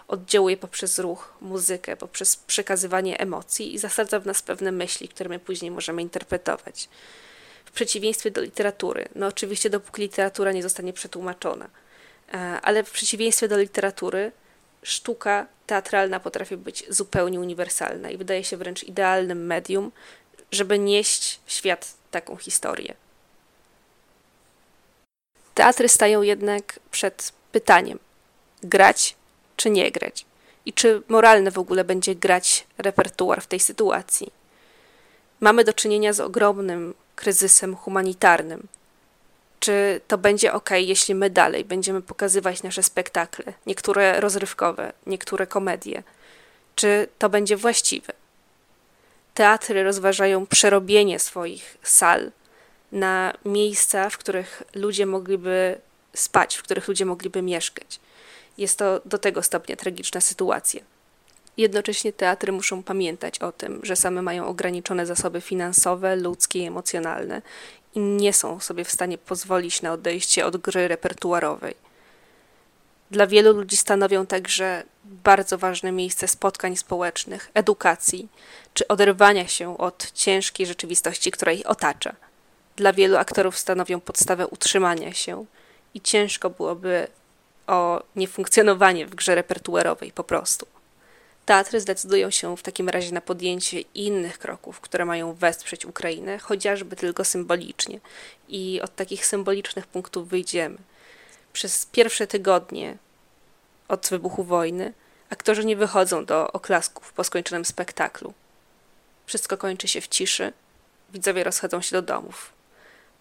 Oddziałuje 0.08 0.56
poprzez 0.56 0.98
ruch, 0.98 1.32
muzykę, 1.40 1.96
poprzez 1.96 2.36
przekazywanie 2.36 3.20
emocji 3.20 3.74
i 3.74 3.78
zasadza 3.78 4.20
w 4.20 4.26
nas 4.26 4.42
pewne 4.42 4.72
myśli, 4.72 5.08
które 5.08 5.30
my 5.30 5.38
później 5.38 5.70
możemy 5.70 6.02
interpretować. 6.02 6.88
W 7.64 7.70
przeciwieństwie 7.70 8.30
do 8.30 8.40
literatury, 8.40 9.08
no 9.14 9.26
oczywiście 9.26 9.70
dopóki 9.70 10.02
literatura 10.02 10.52
nie 10.52 10.62
zostanie 10.62 10.92
przetłumaczona, 10.92 11.68
e, 12.32 12.36
ale 12.38 12.84
w 12.84 12.90
przeciwieństwie 12.90 13.48
do 13.48 13.58
literatury, 13.58 14.32
sztuka 14.82 15.46
teatralna 15.66 16.20
potrafi 16.20 16.56
być 16.56 16.84
zupełnie 16.88 17.40
uniwersalna 17.40 18.10
i 18.10 18.16
wydaje 18.16 18.44
się 18.44 18.56
wręcz 18.56 18.84
idealnym 18.84 19.46
medium, 19.46 19.92
żeby 20.52 20.78
nieść 20.78 21.40
w 21.46 21.52
świat 21.52 21.94
taką 22.10 22.36
historię. 22.36 22.94
Teatry 25.54 25.88
stają 25.88 26.22
jednak 26.22 26.80
przed 26.90 27.32
pytaniem: 27.52 27.98
grać 28.62 29.16
czy 29.56 29.70
nie 29.70 29.90
grać? 29.92 30.24
I 30.66 30.72
czy 30.72 31.02
moralne 31.08 31.50
w 31.50 31.58
ogóle 31.58 31.84
będzie 31.84 32.14
grać 32.14 32.66
repertuar 32.78 33.42
w 33.42 33.46
tej 33.46 33.60
sytuacji? 33.60 34.32
Mamy 35.40 35.64
do 35.64 35.72
czynienia 35.72 36.12
z 36.12 36.20
ogromnym 36.20 36.94
kryzysem 37.16 37.76
humanitarnym. 37.76 38.68
Czy 39.60 40.00
to 40.08 40.18
będzie 40.18 40.52
ok, 40.52 40.70
jeśli 40.70 41.14
my 41.14 41.30
dalej 41.30 41.64
będziemy 41.64 42.02
pokazywać 42.02 42.62
nasze 42.62 42.82
spektakle, 42.82 43.52
niektóre 43.66 44.20
rozrywkowe, 44.20 44.92
niektóre 45.06 45.46
komedie? 45.46 46.02
Czy 46.74 47.08
to 47.18 47.28
będzie 47.28 47.56
właściwe? 47.56 48.12
Teatry 49.34 49.82
rozważają 49.82 50.46
przerobienie 50.46 51.18
swoich 51.18 51.78
sal 51.82 52.30
na 52.92 53.32
miejsca, 53.44 54.10
w 54.10 54.18
których 54.18 54.62
ludzie 54.74 55.06
mogliby 55.06 55.78
spać, 56.14 56.56
w 56.56 56.62
których 56.62 56.88
ludzie 56.88 57.04
mogliby 57.04 57.42
mieszkać. 57.42 58.00
Jest 58.58 58.78
to 58.78 59.00
do 59.04 59.18
tego 59.18 59.42
stopnia 59.42 59.76
tragiczna 59.76 60.20
sytuacja. 60.20 60.80
Jednocześnie 61.56 62.12
teatry 62.12 62.52
muszą 62.52 62.82
pamiętać 62.82 63.38
o 63.38 63.52
tym, 63.52 63.80
że 63.82 63.96
same 63.96 64.22
mają 64.22 64.46
ograniczone 64.46 65.06
zasoby 65.06 65.40
finansowe, 65.40 66.16
ludzkie 66.16 66.58
i 66.58 66.66
emocjonalne 66.66 67.42
i 67.94 68.00
nie 68.00 68.32
są 68.32 68.60
sobie 68.60 68.84
w 68.84 68.90
stanie 68.90 69.18
pozwolić 69.18 69.82
na 69.82 69.92
odejście 69.92 70.46
od 70.46 70.56
gry 70.56 70.88
repertuarowej. 70.88 71.74
Dla 73.10 73.26
wielu 73.26 73.52
ludzi 73.52 73.76
stanowią 73.76 74.26
także 74.26 74.82
bardzo 75.04 75.58
ważne 75.58 75.92
miejsce 75.92 76.28
spotkań 76.28 76.76
społecznych, 76.76 77.50
edukacji 77.54 78.28
czy 78.74 78.88
oderwania 78.88 79.48
się 79.48 79.78
od 79.78 80.12
ciężkiej 80.12 80.66
rzeczywistości, 80.66 81.30
która 81.30 81.52
ich 81.52 81.70
otacza. 81.70 82.14
Dla 82.76 82.92
wielu 82.92 83.16
aktorów 83.16 83.58
stanowią 83.58 84.00
podstawę 84.00 84.46
utrzymania 84.46 85.12
się 85.12 85.44
i 85.94 86.00
ciężko 86.00 86.50
byłoby 86.50 87.06
o 87.66 88.02
niefunkcjonowanie 88.16 89.06
w 89.06 89.14
grze 89.14 89.34
repertuarowej 89.34 90.12
po 90.12 90.24
prostu. 90.24 90.66
Teatry 91.50 91.80
zdecydują 91.80 92.30
się 92.30 92.56
w 92.56 92.62
takim 92.62 92.88
razie 92.88 93.12
na 93.12 93.20
podjęcie 93.20 93.80
innych 93.80 94.38
kroków, 94.38 94.80
które 94.80 95.04
mają 95.04 95.32
wesprzeć 95.32 95.86
Ukrainę, 95.86 96.38
chociażby 96.38 96.96
tylko 96.96 97.24
symbolicznie. 97.24 98.00
I 98.48 98.80
od 98.84 98.96
takich 98.96 99.26
symbolicznych 99.26 99.86
punktów 99.86 100.28
wyjdziemy. 100.28 100.78
Przez 101.52 101.86
pierwsze 101.86 102.26
tygodnie 102.26 102.96
od 103.88 104.08
wybuchu 104.10 104.44
wojny 104.44 104.92
aktorzy 105.30 105.64
nie 105.64 105.76
wychodzą 105.76 106.24
do 106.24 106.52
oklasków 106.52 107.12
po 107.12 107.24
skończonym 107.24 107.64
spektaklu. 107.64 108.32
Wszystko 109.26 109.56
kończy 109.56 109.88
się 109.88 110.00
w 110.00 110.08
ciszy, 110.08 110.52
widzowie 111.12 111.44
rozchodzą 111.44 111.80
się 111.80 111.92
do 111.92 112.02
domów. 112.02 112.52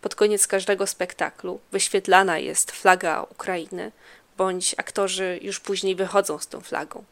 Pod 0.01 0.15
koniec 0.15 0.47
każdego 0.47 0.87
spektaklu 0.87 1.59
wyświetlana 1.71 2.37
jest 2.37 2.71
flaga 2.71 3.21
Ukrainy, 3.21 3.91
bądź 4.37 4.75
aktorzy 4.77 5.39
już 5.41 5.59
później 5.59 5.95
wychodzą 5.95 6.39
z 6.39 6.47
tą 6.47 6.61
flagą 6.61 7.03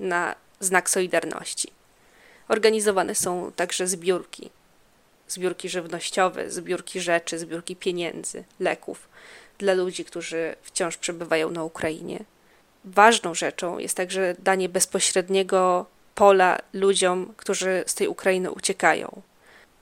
na 0.00 0.34
znak 0.60 0.90
solidarności. 0.90 1.68
Organizowane 2.48 3.14
są 3.14 3.52
także 3.56 3.86
zbiórki. 3.86 4.50
Zbiórki 5.28 5.68
żywnościowe, 5.68 6.50
zbiórki 6.50 7.00
rzeczy, 7.00 7.38
zbiórki 7.38 7.76
pieniędzy, 7.76 8.44
leków 8.60 9.08
dla 9.58 9.72
ludzi, 9.74 10.04
którzy 10.04 10.56
wciąż 10.62 10.96
przebywają 10.96 11.50
na 11.50 11.64
Ukrainie. 11.64 12.24
Ważną 12.84 13.34
rzeczą 13.34 13.78
jest 13.78 13.96
także 13.96 14.36
danie 14.38 14.68
bezpośredniego 14.68 15.86
pola 16.14 16.58
ludziom, 16.72 17.34
którzy 17.36 17.84
z 17.86 17.94
tej 17.94 18.08
Ukrainy 18.08 18.50
uciekają. 18.50 19.22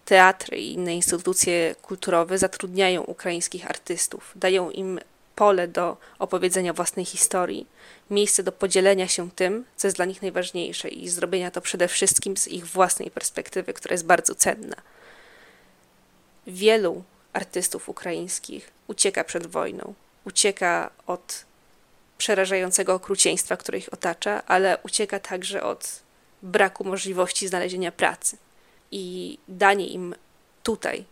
Teatry 0.05 0.59
i 0.59 0.73
inne 0.73 0.95
instytucje 0.95 1.75
kulturowe 1.83 2.39
zatrudniają 2.39 3.03
ukraińskich 3.03 3.67
artystów, 3.67 4.33
dają 4.37 4.71
im 4.71 5.01
pole 5.43 5.69
do 5.69 5.97
opowiedzenia 6.19 6.73
własnej 6.73 7.05
historii, 7.05 7.67
miejsce 8.11 8.43
do 8.43 8.53
podzielenia 8.53 9.09
się 9.09 9.31
tym, 9.31 9.65
co 9.77 9.87
jest 9.87 9.97
dla 9.97 10.05
nich 10.05 10.23
najważniejsze 10.23 10.89
i 10.89 11.09
zrobienia 11.09 11.51
to 11.51 11.61
przede 11.61 11.89
wszystkim 11.89 12.37
z 12.37 12.49
ich 12.49 12.67
własnej 12.67 13.11
perspektywy, 13.11 13.73
która 13.73 13.95
jest 13.95 14.07
bardzo 14.07 14.35
cenna. 14.35 14.77
Wielu 16.47 17.05
artystów 17.33 17.89
ukraińskich 17.89 18.71
ucieka 18.87 19.25
przed 19.25 19.47
wojną, 19.47 19.95
ucieka 20.25 20.91
od 21.07 21.45
przerażającego 22.19 22.95
okrucieństwa, 22.95 23.57
które 23.57 23.79
ich 23.79 23.93
otacza, 23.93 24.43
ale 24.47 24.79
ucieka 24.83 25.21
także 25.21 25.63
od 25.63 26.01
braku 26.43 26.85
możliwości 26.85 27.49
znalezienia 27.49 27.93
pracy. 27.93 28.37
I 28.91 29.39
danie 29.49 29.87
im 29.87 30.15
tutaj 30.63 31.05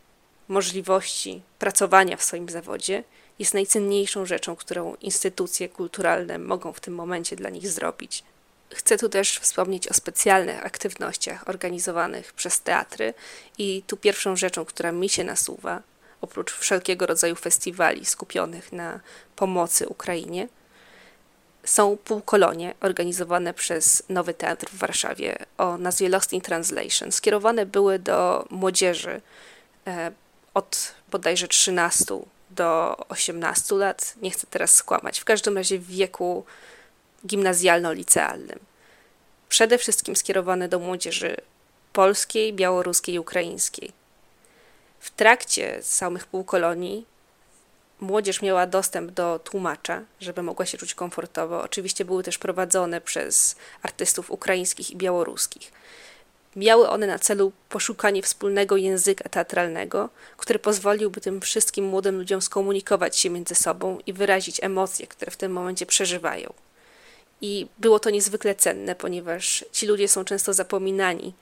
możliwości 0.48 1.42
pracowania 1.58 2.16
w 2.16 2.24
swoim 2.24 2.48
zawodzie 2.48 3.04
jest 3.40 3.54
najcenniejszą 3.54 4.26
rzeczą, 4.26 4.56
którą 4.56 4.94
instytucje 4.94 5.68
kulturalne 5.68 6.38
mogą 6.38 6.72
w 6.72 6.80
tym 6.80 6.94
momencie 6.94 7.36
dla 7.36 7.50
nich 7.50 7.68
zrobić. 7.68 8.24
Chcę 8.74 8.98
tu 8.98 9.08
też 9.08 9.38
wspomnieć 9.38 9.88
o 9.88 9.94
specjalnych 9.94 10.66
aktywnościach 10.66 11.48
organizowanych 11.48 12.32
przez 12.32 12.60
teatry, 12.60 13.14
i 13.58 13.82
tu 13.86 13.96
pierwszą 13.96 14.36
rzeczą, 14.36 14.64
która 14.64 14.92
mi 14.92 15.08
się 15.08 15.24
nasuwa, 15.24 15.82
oprócz 16.20 16.52
wszelkiego 16.52 17.06
rodzaju 17.06 17.34
festiwali 17.34 18.04
skupionych 18.04 18.72
na 18.72 19.00
pomocy 19.36 19.88
Ukrainie, 19.88 20.48
są 21.64 21.96
półkolonie 21.96 22.74
organizowane 22.80 23.54
przez 23.54 24.02
Nowy 24.08 24.34
Teatr 24.34 24.66
w 24.66 24.78
Warszawie 24.78 25.38
o 25.58 25.78
nazwie 25.78 26.08
Lost 26.08 26.32
in 26.32 26.40
Translation. 26.40 27.12
Skierowane 27.12 27.66
były 27.66 27.98
do 27.98 28.46
młodzieży 28.50 29.20
e, 29.86 30.12
od 30.54 30.94
bodajże 31.10 31.48
13 31.48 32.04
do 32.50 32.96
18 33.08 33.74
lat, 33.74 34.14
nie 34.22 34.30
chcę 34.30 34.46
teraz 34.50 34.74
skłamać, 34.74 35.20
w 35.20 35.24
każdym 35.24 35.56
razie 35.56 35.78
w 35.78 35.86
wieku 35.86 36.44
gimnazjalno-licealnym. 37.26 38.58
przede 39.48 39.78
wszystkim 39.78 40.16
skierowane 40.16 40.68
do 40.68 40.78
młodzieży 40.78 41.36
polskiej, 41.92 42.52
białoruskiej 42.52 43.14
i 43.14 43.18
ukraińskiej. 43.18 43.92
W 45.00 45.10
trakcie 45.10 45.78
samych 45.82 46.26
półkolonii 46.26 47.06
młodzież 48.00 48.42
miała 48.42 48.66
dostęp 48.66 49.10
do 49.10 49.38
tłumacza, 49.38 50.02
żeby 50.20 50.42
mogła 50.42 50.66
się 50.66 50.78
czuć 50.78 50.94
komfortowo. 50.94 51.62
Oczywiście 51.62 52.04
były 52.04 52.22
też 52.22 52.38
prowadzone 52.38 53.00
przez 53.00 53.56
artystów 53.82 54.30
ukraińskich 54.30 54.90
i 54.90 54.96
białoruskich. 54.96 55.72
Miały 56.56 56.88
one 56.88 57.06
na 57.06 57.18
celu 57.18 57.52
poszukanie 57.68 58.22
wspólnego 58.22 58.76
języka 58.76 59.28
teatralnego, 59.28 60.08
który 60.36 60.58
pozwoliłby 60.58 61.20
tym 61.20 61.40
wszystkim 61.40 61.84
młodym 61.84 62.18
ludziom 62.18 62.42
skomunikować 62.42 63.16
się 63.16 63.30
między 63.30 63.54
sobą 63.54 63.98
i 64.06 64.12
wyrazić 64.12 64.60
emocje, 64.62 65.06
które 65.06 65.30
w 65.30 65.36
tym 65.36 65.52
momencie 65.52 65.86
przeżywają. 65.86 66.52
I 67.40 67.66
było 67.78 67.98
to 67.98 68.10
niezwykle 68.10 68.54
cenne, 68.54 68.94
ponieważ 68.94 69.64
ci 69.72 69.86
ludzie 69.86 70.08
są 70.08 70.24
często 70.24 70.52
zapominani 70.52 71.34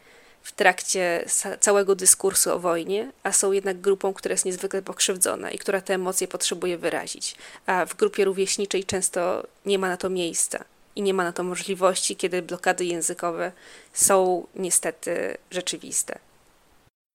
w 0.42 0.52
trakcie 0.52 1.24
całego 1.60 1.94
dyskursu 1.94 2.52
o 2.52 2.58
wojnie, 2.58 3.12
a 3.22 3.32
są 3.32 3.52
jednak 3.52 3.80
grupą, 3.80 4.14
która 4.14 4.32
jest 4.32 4.44
niezwykle 4.44 4.82
pokrzywdzona 4.82 5.50
i 5.50 5.58
która 5.58 5.80
te 5.80 5.94
emocje 5.94 6.28
potrzebuje 6.28 6.78
wyrazić. 6.78 7.36
A 7.66 7.86
w 7.86 7.96
grupie 7.96 8.24
rówieśniczej 8.24 8.84
często 8.84 9.46
nie 9.66 9.78
ma 9.78 9.88
na 9.88 9.96
to 9.96 10.10
miejsca 10.10 10.64
i 10.96 11.02
nie 11.02 11.14
ma 11.14 11.24
na 11.24 11.32
to 11.32 11.42
możliwości, 11.42 12.16
kiedy 12.16 12.42
blokady 12.42 12.84
językowe 12.84 13.52
są 13.92 14.46
niestety 14.54 15.36
rzeczywiste. 15.50 16.18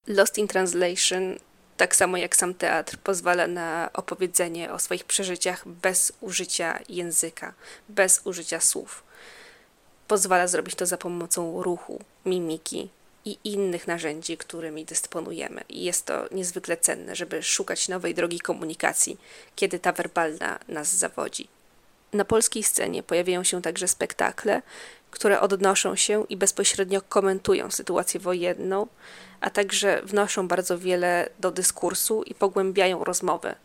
Lost 0.07 0.37
in 0.37 0.47
Translation, 0.47 1.37
tak 1.77 1.95
samo 1.95 2.17
jak 2.17 2.35
sam 2.35 2.53
teatr, 2.53 2.97
pozwala 2.97 3.47
na 3.47 3.89
opowiedzenie 3.93 4.71
o 4.71 4.79
swoich 4.79 5.05
przeżyciach 5.05 5.67
bez 5.67 6.13
użycia 6.21 6.79
języka, 6.89 7.53
bez 7.89 8.21
użycia 8.23 8.59
słów. 8.59 9.03
Pozwala 10.07 10.47
zrobić 10.47 10.75
to 10.75 10.85
za 10.85 10.97
pomocą 10.97 11.63
ruchu, 11.63 11.99
mimiki, 12.25 12.89
i 13.25 13.37
innych 13.43 13.87
narzędzi, 13.87 14.37
którymi 14.37 14.85
dysponujemy. 14.85 15.61
I 15.69 15.83
jest 15.83 16.05
to 16.05 16.25
niezwykle 16.31 16.77
cenne, 16.77 17.15
żeby 17.15 17.43
szukać 17.43 17.87
nowej 17.87 18.15
drogi 18.15 18.39
komunikacji, 18.39 19.17
kiedy 19.55 19.79
ta 19.79 19.91
werbalna 19.91 20.59
nas 20.67 20.95
zawodzi. 20.95 21.47
Na 22.13 22.25
polskiej 22.25 22.63
scenie 22.63 23.03
pojawiają 23.03 23.43
się 23.43 23.61
także 23.61 23.87
spektakle, 23.87 24.61
które 25.11 25.41
odnoszą 25.41 25.95
się 25.95 26.25
i 26.29 26.37
bezpośrednio 26.37 27.01
komentują 27.01 27.71
sytuację 27.71 28.19
wojenną, 28.19 28.87
a 29.41 29.49
także 29.49 30.01
wnoszą 30.03 30.47
bardzo 30.47 30.77
wiele 30.77 31.29
do 31.39 31.51
dyskursu 31.51 32.23
i 32.23 32.35
pogłębiają 32.35 33.03
rozmowę 33.03 33.55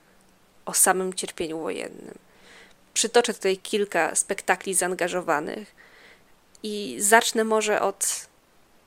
o 0.66 0.74
samym 0.74 1.14
cierpieniu 1.14 1.58
wojennym. 1.58 2.14
Przytoczę 2.94 3.34
tutaj 3.34 3.56
kilka 3.56 4.14
spektakli 4.14 4.74
zaangażowanych 4.74 5.74
i 6.62 6.96
zacznę 6.98 7.44
może 7.44 7.80
od 7.80 8.28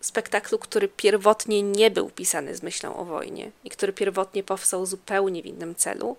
spektaklu, 0.02 0.60
który 0.60 0.88
pierwotnie 0.88 1.62
nie 1.62 1.92
był 1.92 2.10
pisany 2.10 2.56
z 2.56 2.64
myślą 2.64 2.96
o 2.96 3.06
wojnie 3.06 3.52
i 3.64 3.70
który 3.70 3.94
pierwotnie 3.94 4.44
powstał 4.44 4.86
zupełnie 4.86 5.44
w 5.44 5.46
innym 5.46 5.76
celu, 5.76 6.18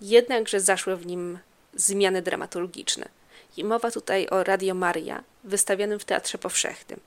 jednakże 0.00 0.60
zaszły 0.60 0.96
w 0.96 1.06
nim 1.06 1.38
zmiany 1.76 2.22
dramaturgiczne. 2.22 3.08
I 3.56 3.64
mowa 3.64 3.90
tutaj 3.90 4.28
o 4.28 4.44
Radio 4.44 4.74
Maria, 4.74 5.24
wystawianym 5.44 5.98
w 5.98 6.04
Teatrze 6.04 6.38
Powszechnym. 6.38 7.00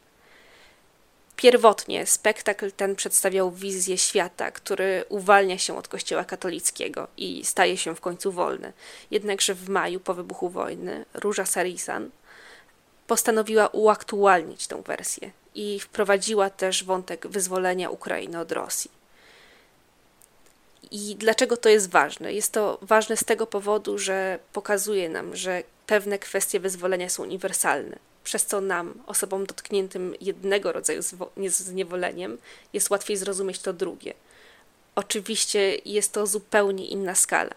Pierwotnie 1.35 2.05
spektakl 2.05 2.71
ten 2.71 2.95
przedstawiał 2.95 3.51
wizję 3.51 3.97
świata, 3.97 4.51
który 4.51 5.05
uwalnia 5.09 5.57
się 5.57 5.77
od 5.77 5.87
Kościoła 5.87 6.23
katolickiego 6.23 7.07
i 7.17 7.45
staje 7.45 7.77
się 7.77 7.95
w 7.95 8.01
końcu 8.01 8.31
wolny. 8.31 8.73
Jednakże 9.11 9.53
w 9.53 9.69
maju 9.69 9.99
po 9.99 10.13
wybuchu 10.13 10.49
wojny 10.49 11.05
Róża 11.13 11.45
Sarisan 11.45 12.09
postanowiła 13.07 13.67
uaktualnić 13.67 14.67
tę 14.67 14.81
wersję 14.81 15.31
i 15.55 15.79
wprowadziła 15.79 16.49
też 16.49 16.83
wątek 16.83 17.27
wyzwolenia 17.27 17.89
Ukrainy 17.89 18.39
od 18.39 18.51
Rosji. 18.51 18.96
I 20.91 21.15
dlaczego 21.15 21.57
to 21.57 21.69
jest 21.69 21.89
ważne? 21.89 22.33
Jest 22.33 22.51
to 22.53 22.77
ważne 22.81 23.17
z 23.17 23.23
tego 23.23 23.47
powodu, 23.47 23.97
że 23.97 24.39
pokazuje 24.53 25.09
nam, 25.09 25.35
że 25.35 25.63
pewne 25.87 26.19
kwestie 26.19 26.59
wyzwolenia 26.59 27.09
są 27.09 27.23
uniwersalne, 27.23 27.99
przez 28.23 28.45
co 28.45 28.61
nam, 28.61 28.93
osobom 29.07 29.45
dotkniętym 29.45 30.15
jednego 30.21 30.71
rodzaju 30.71 31.01
zniewoleniem, 31.47 32.37
jest 32.73 32.89
łatwiej 32.89 33.17
zrozumieć 33.17 33.59
to 33.59 33.73
drugie. 33.73 34.13
Oczywiście 34.95 35.77
jest 35.85 36.13
to 36.13 36.27
zupełnie 36.27 36.87
inna 36.87 37.15
skala. 37.15 37.53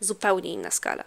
Zupełnie 0.00 0.52
inna 0.52 0.70
skala. 0.70 1.04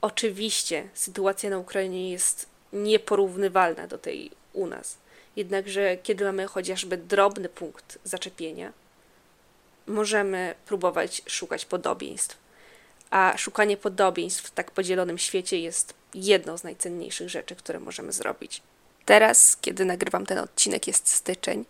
Oczywiście 0.00 0.88
sytuacja 0.94 1.50
na 1.50 1.58
Ukrainie 1.58 2.10
jest 2.10 2.46
nieporównywalna 2.72 3.86
do 3.86 3.98
tej 3.98 4.30
u 4.52 4.66
nas. 4.66 4.96
Jednakże, 5.36 5.96
kiedy 5.96 6.24
mamy 6.24 6.46
chociażby 6.46 6.96
drobny 6.96 7.48
punkt 7.48 7.98
zaczepienia, 8.04 8.72
możemy 9.88 10.54
próbować 10.66 11.22
szukać 11.26 11.64
podobieństw. 11.64 12.36
A 13.10 13.34
szukanie 13.36 13.76
podobieństw 13.76 14.44
w 14.44 14.50
tak 14.50 14.70
podzielonym 14.70 15.18
świecie 15.18 15.58
jest 15.60 15.94
jedną 16.14 16.58
z 16.58 16.64
najcenniejszych 16.64 17.28
rzeczy, 17.28 17.56
które 17.56 17.80
możemy 17.80 18.12
zrobić. 18.12 18.62
Teraz, 19.04 19.56
kiedy 19.60 19.84
nagrywam 19.84 20.26
ten 20.26 20.38
odcinek, 20.38 20.86
jest 20.86 21.08
styczeń. 21.08 21.64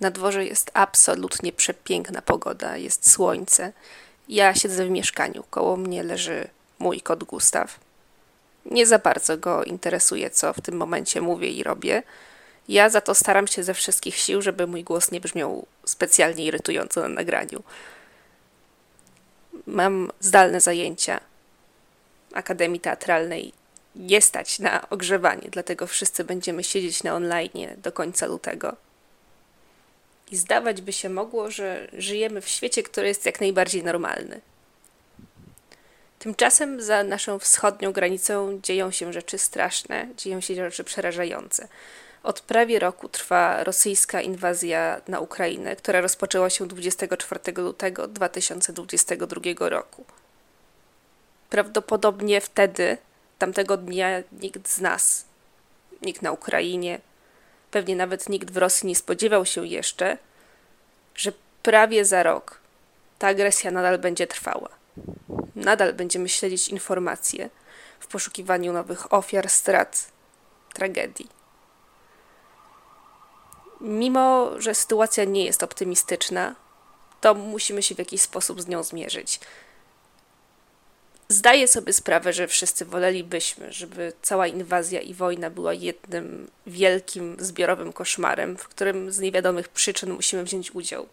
Na 0.00 0.10
dworze 0.10 0.44
jest 0.44 0.70
absolutnie 0.74 1.52
przepiękna 1.52 2.22
pogoda, 2.22 2.76
jest 2.76 3.10
słońce. 3.10 3.72
Ja 4.28 4.54
siedzę 4.54 4.86
w 4.86 4.90
mieszkaniu, 4.90 5.44
koło 5.50 5.76
mnie 5.76 6.02
leży 6.02 6.48
mój 6.78 7.00
kot 7.00 7.24
Gustaw. 7.24 7.80
Nie 8.64 8.86
za 8.86 8.98
bardzo 8.98 9.38
go 9.38 9.64
interesuje, 9.64 10.30
co 10.30 10.52
w 10.52 10.60
tym 10.60 10.76
momencie 10.76 11.20
mówię 11.20 11.48
i 11.50 11.62
robię. 11.62 12.02
Ja 12.70 12.88
za 12.88 13.00
to 13.00 13.14
staram 13.14 13.46
się 13.46 13.62
ze 13.62 13.74
wszystkich 13.74 14.16
sił, 14.16 14.42
żeby 14.42 14.66
mój 14.66 14.84
głos 14.84 15.10
nie 15.10 15.20
brzmiał 15.20 15.66
specjalnie 15.84 16.44
irytująco 16.44 17.00
na 17.00 17.08
nagraniu. 17.08 17.62
Mam 19.66 20.12
zdalne 20.20 20.60
zajęcia 20.60 21.20
Akademii 22.32 22.80
Teatralnej. 22.80 23.52
Nie 23.96 24.22
stać 24.22 24.58
na 24.58 24.90
ogrzewanie, 24.90 25.48
dlatego 25.50 25.86
wszyscy 25.86 26.24
będziemy 26.24 26.64
siedzieć 26.64 27.02
na 27.02 27.14
online 27.14 27.68
do 27.76 27.92
końca 27.92 28.26
lutego. 28.26 28.76
I 30.30 30.36
zdawać 30.36 30.80
by 30.82 30.92
się 30.92 31.08
mogło, 31.08 31.50
że 31.50 31.88
żyjemy 31.92 32.40
w 32.40 32.48
świecie, 32.48 32.82
który 32.82 33.08
jest 33.08 33.26
jak 33.26 33.40
najbardziej 33.40 33.84
normalny. 33.84 34.40
Tymczasem 36.18 36.82
za 36.82 37.04
naszą 37.04 37.38
wschodnią 37.38 37.92
granicą 37.92 38.60
dzieją 38.62 38.90
się 38.90 39.12
rzeczy 39.12 39.38
straszne, 39.38 40.08
dzieją 40.16 40.40
się 40.40 40.54
rzeczy 40.54 40.84
przerażające. 40.84 41.68
Od 42.22 42.40
prawie 42.40 42.78
roku 42.78 43.08
trwa 43.08 43.64
rosyjska 43.64 44.20
inwazja 44.20 45.00
na 45.08 45.20
Ukrainę, 45.20 45.76
która 45.76 46.00
rozpoczęła 46.00 46.50
się 46.50 46.66
24 46.66 47.40
lutego 47.56 48.08
2022 48.08 49.68
roku. 49.68 50.04
Prawdopodobnie 51.50 52.40
wtedy, 52.40 52.98
tamtego 53.38 53.76
dnia, 53.76 54.22
nikt 54.32 54.68
z 54.68 54.80
nas, 54.80 55.24
nikt 56.02 56.22
na 56.22 56.32
Ukrainie, 56.32 57.00
pewnie 57.70 57.96
nawet 57.96 58.28
nikt 58.28 58.50
w 58.50 58.56
Rosji 58.56 58.88
nie 58.88 58.96
spodziewał 58.96 59.46
się 59.46 59.66
jeszcze, 59.66 60.18
że 61.14 61.32
prawie 61.62 62.04
za 62.04 62.22
rok 62.22 62.60
ta 63.18 63.28
agresja 63.28 63.70
nadal 63.70 63.98
będzie 63.98 64.26
trwała. 64.26 64.68
Nadal 65.56 65.94
będziemy 65.94 66.28
śledzić 66.28 66.68
informacje 66.68 67.50
w 68.00 68.06
poszukiwaniu 68.06 68.72
nowych 68.72 69.12
ofiar, 69.12 69.48
strat, 69.48 70.06
tragedii. 70.74 71.39
Mimo, 73.80 74.50
że 74.60 74.74
sytuacja 74.74 75.24
nie 75.24 75.44
jest 75.44 75.62
optymistyczna, 75.62 76.54
to 77.20 77.34
musimy 77.34 77.82
się 77.82 77.94
w 77.94 77.98
jakiś 77.98 78.20
sposób 78.22 78.62
z 78.62 78.68
nią 78.68 78.82
zmierzyć. 78.82 79.40
Zdaję 81.28 81.68
sobie 81.68 81.92
sprawę, 81.92 82.32
że 82.32 82.48
wszyscy 82.48 82.84
wolelibyśmy, 82.84 83.72
żeby 83.72 84.12
cała 84.22 84.46
inwazja 84.46 85.00
i 85.00 85.14
wojna 85.14 85.50
była 85.50 85.74
jednym 85.74 86.50
wielkim 86.66 87.36
zbiorowym 87.38 87.92
koszmarem, 87.92 88.56
w 88.56 88.68
którym 88.68 89.12
z 89.12 89.18
niewiadomych 89.18 89.68
przyczyn 89.68 90.12
musimy 90.12 90.44
wziąć 90.44 90.74
udział, 90.74 91.06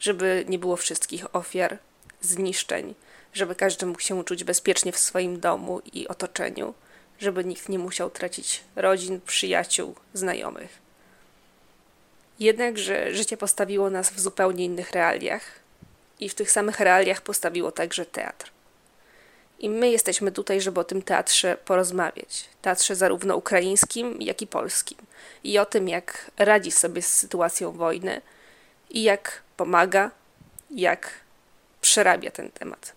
żeby 0.00 0.44
nie 0.48 0.58
było 0.58 0.76
wszystkich 0.76 1.36
ofiar, 1.36 1.78
zniszczeń, 2.20 2.94
żeby 3.34 3.54
każdy 3.54 3.86
mógł 3.86 4.00
się 4.00 4.24
czuć 4.24 4.44
bezpiecznie 4.44 4.92
w 4.92 4.98
swoim 4.98 5.40
domu 5.40 5.80
i 5.92 6.08
otoczeniu, 6.08 6.74
żeby 7.18 7.44
nikt 7.44 7.68
nie 7.68 7.78
musiał 7.78 8.10
tracić 8.10 8.60
rodzin, 8.76 9.20
przyjaciół, 9.26 9.94
znajomych. 10.14 10.81
Jednakże 12.42 13.14
życie 13.14 13.36
postawiło 13.36 13.90
nas 13.90 14.10
w 14.10 14.20
zupełnie 14.20 14.64
innych 14.64 14.90
realiach 14.90 15.42
i 16.20 16.28
w 16.28 16.34
tych 16.34 16.50
samych 16.50 16.80
realiach 16.80 17.20
postawiło 17.20 17.72
także 17.72 18.06
teatr. 18.06 18.50
I 19.58 19.70
my 19.70 19.90
jesteśmy 19.90 20.32
tutaj, 20.32 20.60
żeby 20.60 20.80
o 20.80 20.84
tym 20.84 21.02
teatrze 21.02 21.56
porozmawiać. 21.64 22.48
Teatrze 22.62 22.96
zarówno 22.96 23.36
ukraińskim, 23.36 24.22
jak 24.22 24.42
i 24.42 24.46
polskim. 24.46 24.98
I 25.44 25.58
o 25.58 25.66
tym, 25.66 25.88
jak 25.88 26.30
radzi 26.38 26.70
sobie 26.70 27.02
z 27.02 27.14
sytuacją 27.14 27.72
wojny 27.72 28.20
i 28.90 29.02
jak 29.02 29.42
pomaga, 29.56 30.10
jak 30.70 31.10
przerabia 31.80 32.30
ten 32.30 32.50
temat. 32.50 32.92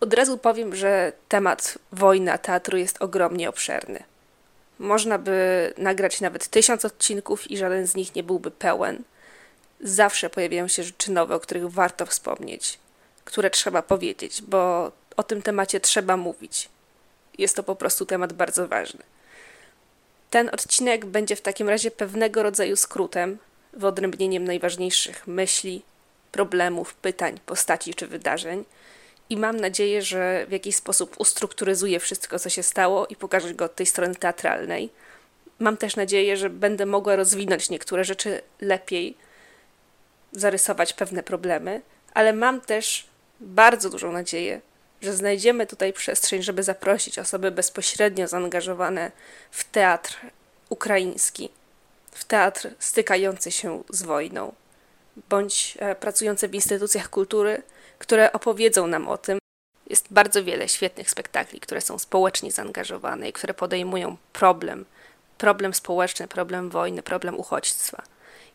Od 0.00 0.14
razu 0.14 0.38
powiem, 0.38 0.76
że 0.76 1.12
temat 1.28 1.78
wojna 1.92 2.38
teatru 2.38 2.78
jest 2.78 3.02
ogromnie 3.02 3.48
obszerny. 3.48 4.11
Można 4.78 5.18
by 5.18 5.74
nagrać 5.78 6.20
nawet 6.20 6.48
tysiąc 6.48 6.84
odcinków 6.84 7.50
i 7.50 7.56
żaden 7.56 7.86
z 7.86 7.94
nich 7.94 8.14
nie 8.14 8.22
byłby 8.22 8.50
pełen. 8.50 9.02
Zawsze 9.80 10.30
pojawiają 10.30 10.68
się 10.68 10.82
rzeczy 10.82 11.12
nowe, 11.12 11.34
o 11.34 11.40
których 11.40 11.70
warto 11.70 12.06
wspomnieć, 12.06 12.78
które 13.24 13.50
trzeba 13.50 13.82
powiedzieć, 13.82 14.42
bo 14.42 14.92
o 15.16 15.22
tym 15.22 15.42
temacie 15.42 15.80
trzeba 15.80 16.16
mówić. 16.16 16.68
Jest 17.38 17.56
to 17.56 17.62
po 17.62 17.76
prostu 17.76 18.06
temat 18.06 18.32
bardzo 18.32 18.68
ważny. 18.68 19.02
Ten 20.30 20.50
odcinek 20.52 21.06
będzie 21.06 21.36
w 21.36 21.40
takim 21.40 21.68
razie 21.68 21.90
pewnego 21.90 22.42
rodzaju 22.42 22.76
skrótem, 22.76 23.38
wyodrębnieniem 23.72 24.44
najważniejszych 24.44 25.26
myśli, 25.26 25.82
problemów, 26.32 26.94
pytań, 26.94 27.40
postaci 27.46 27.94
czy 27.94 28.06
wydarzeń. 28.06 28.64
I 29.32 29.36
mam 29.36 29.60
nadzieję, 29.60 30.02
że 30.02 30.46
w 30.48 30.52
jakiś 30.52 30.76
sposób 30.76 31.14
ustrukturyzuję 31.18 32.00
wszystko, 32.00 32.38
co 32.38 32.48
się 32.48 32.62
stało 32.62 33.06
i 33.06 33.16
pokażę 33.16 33.54
go 33.54 33.64
od 33.64 33.74
tej 33.74 33.86
strony 33.86 34.14
teatralnej. 34.14 34.90
Mam 35.58 35.76
też 35.76 35.96
nadzieję, 35.96 36.36
że 36.36 36.50
będę 36.50 36.86
mogła 36.86 37.16
rozwinąć 37.16 37.70
niektóre 37.70 38.04
rzeczy 38.04 38.42
lepiej, 38.60 39.16
zarysować 40.32 40.92
pewne 40.92 41.22
problemy, 41.22 41.82
ale 42.14 42.32
mam 42.32 42.60
też 42.60 43.06
bardzo 43.40 43.90
dużą 43.90 44.12
nadzieję, 44.12 44.60
że 45.02 45.12
znajdziemy 45.12 45.66
tutaj 45.66 45.92
przestrzeń, 45.92 46.42
żeby 46.42 46.62
zaprosić 46.62 47.18
osoby 47.18 47.50
bezpośrednio 47.50 48.28
zaangażowane 48.28 49.12
w 49.50 49.64
teatr 49.64 50.16
ukraiński, 50.68 51.48
w 52.10 52.24
teatr 52.24 52.68
stykający 52.78 53.50
się 53.50 53.82
z 53.90 54.02
wojną, 54.02 54.54
bądź 55.28 55.78
e, 55.80 55.94
pracujące 55.94 56.48
w 56.48 56.54
instytucjach 56.54 57.10
kultury, 57.10 57.62
które 58.02 58.32
opowiedzą 58.32 58.86
nam 58.86 59.08
o 59.08 59.18
tym. 59.18 59.38
Jest 59.86 60.06
bardzo 60.10 60.44
wiele 60.44 60.68
świetnych 60.68 61.10
spektakli, 61.10 61.60
które 61.60 61.80
są 61.80 61.98
społecznie 61.98 62.52
zaangażowane 62.52 63.28
i 63.28 63.32
które 63.32 63.54
podejmują 63.54 64.16
problem, 64.32 64.84
problem 65.38 65.74
społeczny, 65.74 66.28
problem 66.28 66.70
wojny, 66.70 67.02
problem 67.02 67.38
uchodźstwa. 67.38 68.02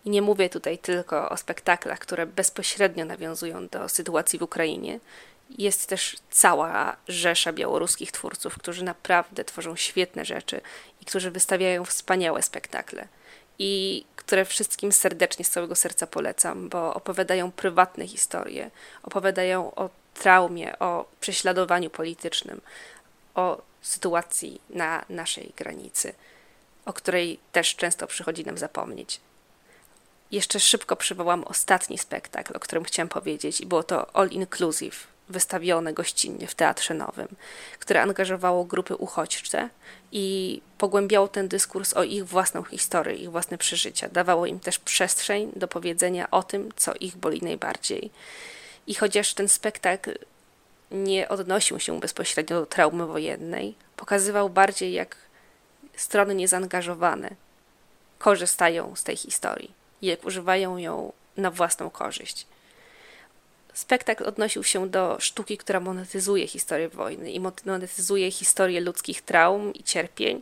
I 0.05 0.09
nie 0.09 0.21
mówię 0.21 0.49
tutaj 0.49 0.77
tylko 0.77 1.29
o 1.29 1.37
spektaklach, 1.37 1.99
które 1.99 2.25
bezpośrednio 2.25 3.05
nawiązują 3.05 3.67
do 3.67 3.89
sytuacji 3.89 4.39
w 4.39 4.43
Ukrainie. 4.43 4.99
Jest 5.57 5.89
też 5.89 6.15
cała 6.29 6.95
rzesza 7.07 7.53
białoruskich 7.53 8.11
twórców, 8.11 8.57
którzy 8.57 8.83
naprawdę 8.83 9.43
tworzą 9.43 9.75
świetne 9.75 10.25
rzeczy 10.25 10.61
i 11.01 11.05
którzy 11.05 11.31
wystawiają 11.31 11.85
wspaniałe 11.85 12.41
spektakle. 12.41 13.07
I 13.59 14.05
które 14.15 14.45
wszystkim 14.45 14.91
serdecznie 14.91 15.45
z 15.45 15.49
całego 15.49 15.75
serca 15.75 16.07
polecam, 16.07 16.69
bo 16.69 16.93
opowiadają 16.93 17.51
prywatne 17.51 18.07
historie, 18.07 18.71
opowiadają 19.03 19.75
o 19.75 19.89
traumie, 20.13 20.79
o 20.79 21.05
prześladowaniu 21.19 21.89
politycznym, 21.89 22.61
o 23.35 23.61
sytuacji 23.81 24.61
na 24.69 25.05
naszej 25.09 25.53
granicy, 25.57 26.13
o 26.85 26.93
której 26.93 27.39
też 27.51 27.75
często 27.75 28.07
przychodzi 28.07 28.45
nam 28.45 28.57
zapomnieć. 28.57 29.19
Jeszcze 30.31 30.59
szybko 30.59 30.95
przywołam 30.95 31.43
ostatni 31.43 31.97
spektakl, 31.97 32.57
o 32.57 32.59
którym 32.59 32.83
chciałam 32.83 33.09
powiedzieć, 33.09 33.61
i 33.61 33.65
było 33.65 33.83
to 33.83 34.15
All 34.15 34.29
Inclusive, 34.29 35.07
wystawione 35.29 35.93
gościnnie 35.93 36.47
w 36.47 36.55
Teatrze 36.55 36.93
Nowym, 36.93 37.27
które 37.79 38.01
angażowało 38.01 38.65
grupy 38.65 38.95
uchodźcze 38.95 39.69
i 40.11 40.61
pogłębiało 40.77 41.27
ten 41.27 41.47
dyskurs 41.47 41.93
o 41.93 42.03
ich 42.03 42.27
własną 42.27 42.63
historię, 42.63 43.15
ich 43.15 43.31
własne 43.31 43.57
przeżycia. 43.57 44.09
Dawało 44.09 44.45
im 44.45 44.59
też 44.59 44.79
przestrzeń 44.79 45.51
do 45.55 45.67
powiedzenia 45.67 46.31
o 46.31 46.43
tym, 46.43 46.69
co 46.75 46.93
ich 46.93 47.15
boli 47.15 47.41
najbardziej. 47.41 48.11
I 48.87 48.95
chociaż 48.95 49.33
ten 49.33 49.49
spektakl 49.49 50.13
nie 50.91 51.29
odnosił 51.29 51.79
się 51.79 51.99
bezpośrednio 51.99 52.59
do 52.59 52.65
traumy 52.65 53.05
wojennej, 53.05 53.75
pokazywał 53.95 54.49
bardziej, 54.49 54.93
jak 54.93 55.15
strony 55.95 56.35
niezaangażowane 56.35 57.29
korzystają 58.19 58.95
z 58.95 59.03
tej 59.03 59.17
historii 59.17 59.77
jak 60.01 60.25
używają 60.25 60.77
ją 60.77 61.13
na 61.37 61.51
własną 61.51 61.89
korzyść. 61.89 62.47
Spektakl 63.77 64.23
odnosił 64.23 64.63
się 64.63 64.89
do 64.89 65.17
sztuki, 65.19 65.57
która 65.57 65.79
monetyzuje 65.79 66.47
historię 66.47 66.89
wojny 66.89 67.31
i 67.31 67.39
monetyzuje 67.65 68.31
historię 68.31 68.81
ludzkich 68.81 69.21
traum 69.21 69.73
i 69.73 69.83
cierpień, 69.83 70.41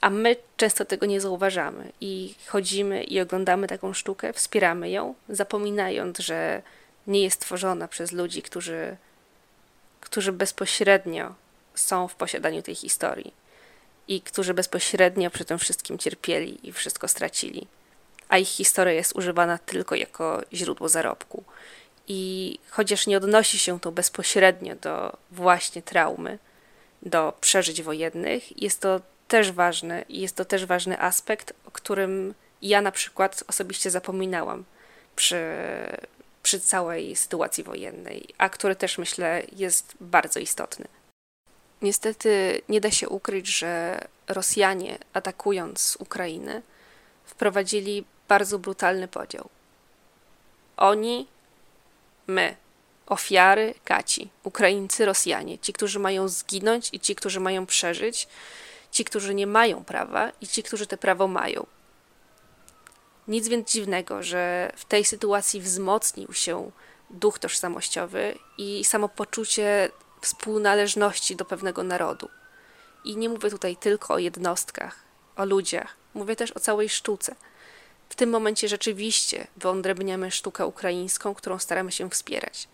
a 0.00 0.10
my 0.10 0.36
często 0.56 0.84
tego 0.84 1.06
nie 1.06 1.20
zauważamy 1.20 1.92
i 2.00 2.34
chodzimy 2.46 3.04
i 3.04 3.20
oglądamy 3.20 3.66
taką 3.66 3.92
sztukę, 3.92 4.32
wspieramy 4.32 4.90
ją, 4.90 5.14
zapominając, 5.28 6.18
że 6.18 6.62
nie 7.06 7.22
jest 7.22 7.40
tworzona 7.40 7.88
przez 7.88 8.12
ludzi, 8.12 8.42
którzy, 8.42 8.96
którzy 10.00 10.32
bezpośrednio 10.32 11.34
są 11.74 12.08
w 12.08 12.14
posiadaniu 12.14 12.62
tej 12.62 12.74
historii 12.74 13.32
i 14.08 14.20
którzy 14.20 14.54
bezpośrednio 14.54 15.30
przy 15.30 15.44
tym 15.44 15.58
wszystkim 15.58 15.98
cierpieli 15.98 16.68
i 16.68 16.72
wszystko 16.72 17.08
stracili, 17.08 17.66
a 18.28 18.38
ich 18.38 18.48
historia 18.48 18.92
jest 18.92 19.16
używana 19.16 19.58
tylko 19.58 19.94
jako 19.94 20.42
źródło 20.52 20.88
zarobku. 20.88 21.44
I 22.08 22.58
chociaż 22.70 23.06
nie 23.06 23.16
odnosi 23.16 23.58
się 23.58 23.80
to 23.80 23.92
bezpośrednio 23.92 24.74
do 24.74 25.16
właśnie 25.30 25.82
traumy, 25.82 26.38
do 27.02 27.32
przeżyć 27.40 27.82
wojennych, 27.82 28.62
jest 28.62 28.80
to 28.80 29.00
też 29.28 29.52
ważny 29.52 30.04
jest 30.08 30.36
to 30.36 30.44
też 30.44 30.66
ważny 30.66 31.00
aspekt, 31.00 31.52
o 31.66 31.70
którym 31.70 32.34
ja 32.62 32.82
na 32.82 32.92
przykład 32.92 33.44
osobiście 33.48 33.90
zapominałam 33.90 34.64
przy, 35.16 35.42
przy 36.42 36.60
całej 36.60 37.16
sytuacji 37.16 37.64
wojennej, 37.64 38.28
a 38.38 38.48
który 38.48 38.76
też 38.76 38.98
myślę 38.98 39.42
jest 39.56 39.94
bardzo 40.00 40.40
istotny. 40.40 40.86
Niestety 41.82 42.60
nie 42.68 42.80
da 42.80 42.90
się 42.90 43.08
ukryć, 43.08 43.58
że 43.58 44.00
Rosjanie 44.28 44.98
atakując 45.12 45.96
Ukrainę 46.00 46.62
wprowadzili 47.24 48.04
bardzo 48.28 48.58
brutalny 48.58 49.08
podział. 49.08 49.48
Oni 50.76 51.26
my, 52.26 52.56
ofiary 53.06 53.74
Kaci, 53.84 54.30
Ukraińcy, 54.42 55.06
Rosjanie, 55.06 55.58
ci, 55.58 55.72
którzy 55.72 55.98
mają 55.98 56.28
zginąć 56.28 56.88
i 56.92 57.00
ci, 57.00 57.14
którzy 57.14 57.40
mają 57.40 57.66
przeżyć, 57.66 58.28
ci, 58.90 59.04
którzy 59.04 59.34
nie 59.34 59.46
mają 59.46 59.84
prawa 59.84 60.32
i 60.40 60.46
ci, 60.46 60.62
którzy 60.62 60.86
te 60.86 60.96
prawo 60.96 61.28
mają. 61.28 61.66
Nic 63.28 63.48
więc 63.48 63.72
dziwnego, 63.72 64.22
że 64.22 64.72
w 64.76 64.84
tej 64.84 65.04
sytuacji 65.04 65.60
wzmocnił 65.60 66.32
się 66.32 66.70
duch 67.10 67.38
tożsamościowy 67.38 68.38
i 68.58 68.84
samopoczucie 68.84 69.90
współnależności 70.20 71.36
do 71.36 71.44
pewnego 71.44 71.82
narodu. 71.82 72.28
I 73.04 73.16
nie 73.16 73.28
mówię 73.28 73.50
tutaj 73.50 73.76
tylko 73.76 74.14
o 74.14 74.18
jednostkach, 74.18 74.96
o 75.36 75.44
ludziach, 75.44 75.96
mówię 76.14 76.36
też 76.36 76.52
o 76.52 76.60
całej 76.60 76.88
sztuce– 76.88 77.34
w 78.08 78.14
tym 78.14 78.30
momencie 78.30 78.68
rzeczywiście 78.68 79.46
wyodrębniamy 79.56 80.30
sztukę 80.30 80.66
ukraińską, 80.66 81.34
którą 81.34 81.58
staramy 81.58 81.92
się 81.92 82.10
wspierać. 82.10 82.68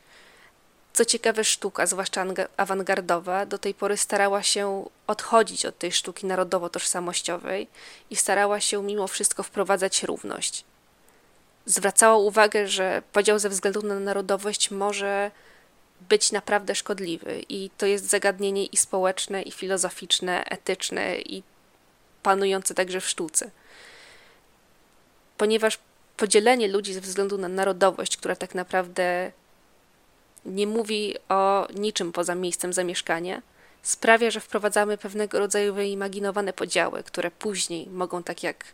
Co 0.92 1.04
ciekawe, 1.04 1.44
sztuka, 1.44 1.86
zwłaszcza 1.86 2.26
awangardowa, 2.56 3.46
do 3.46 3.58
tej 3.58 3.74
pory 3.74 3.96
starała 3.96 4.42
się 4.42 4.88
odchodzić 5.06 5.66
od 5.66 5.78
tej 5.78 5.92
sztuki 5.92 6.26
narodowo-tożsamościowej 6.26 7.66
i 8.10 8.16
starała 8.16 8.60
się 8.60 8.82
mimo 8.82 9.06
wszystko 9.06 9.42
wprowadzać 9.42 10.02
równość. 10.02 10.64
Zwracała 11.66 12.16
uwagę, 12.16 12.68
że 12.68 13.02
podział 13.12 13.38
ze 13.38 13.48
względu 13.48 13.82
na 13.82 14.00
narodowość 14.00 14.70
może 14.70 15.30
być 16.08 16.32
naprawdę 16.32 16.74
szkodliwy 16.74 17.44
i 17.48 17.70
to 17.78 17.86
jest 17.86 18.08
zagadnienie 18.08 18.66
i 18.66 18.76
społeczne, 18.76 19.42
i 19.42 19.52
filozoficzne, 19.52 20.44
etyczne, 20.44 21.20
i 21.20 21.42
panujące 22.22 22.74
także 22.74 23.00
w 23.00 23.08
sztuce 23.08 23.50
ponieważ 25.36 25.78
podzielenie 26.16 26.68
ludzi 26.68 26.94
ze 26.94 27.00
względu 27.00 27.38
na 27.38 27.48
narodowość, 27.48 28.16
która 28.16 28.36
tak 28.36 28.54
naprawdę 28.54 29.32
nie 30.44 30.66
mówi 30.66 31.14
o 31.28 31.68
niczym 31.74 32.12
poza 32.12 32.34
miejscem 32.34 32.72
zamieszkania, 32.72 33.42
sprawia, 33.82 34.30
że 34.30 34.40
wprowadzamy 34.40 34.98
pewnego 34.98 35.38
rodzaju 35.38 35.74
wyimaginowane 35.74 36.52
podziały, 36.52 37.02
które 37.02 37.30
później 37.30 37.86
mogą, 37.86 38.22
tak 38.22 38.42
jak 38.42 38.64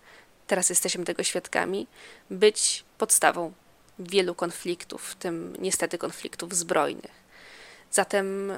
teraz 0.46 0.70
jesteśmy 0.70 1.04
tego 1.04 1.22
świadkami, 1.22 1.86
być 2.30 2.84
podstawą 2.98 3.52
wielu 3.98 4.34
konfliktów, 4.34 5.10
w 5.10 5.14
tym 5.14 5.56
niestety 5.58 5.98
konfliktów 5.98 6.54
zbrojnych. 6.54 7.28
Zatem 7.90 8.52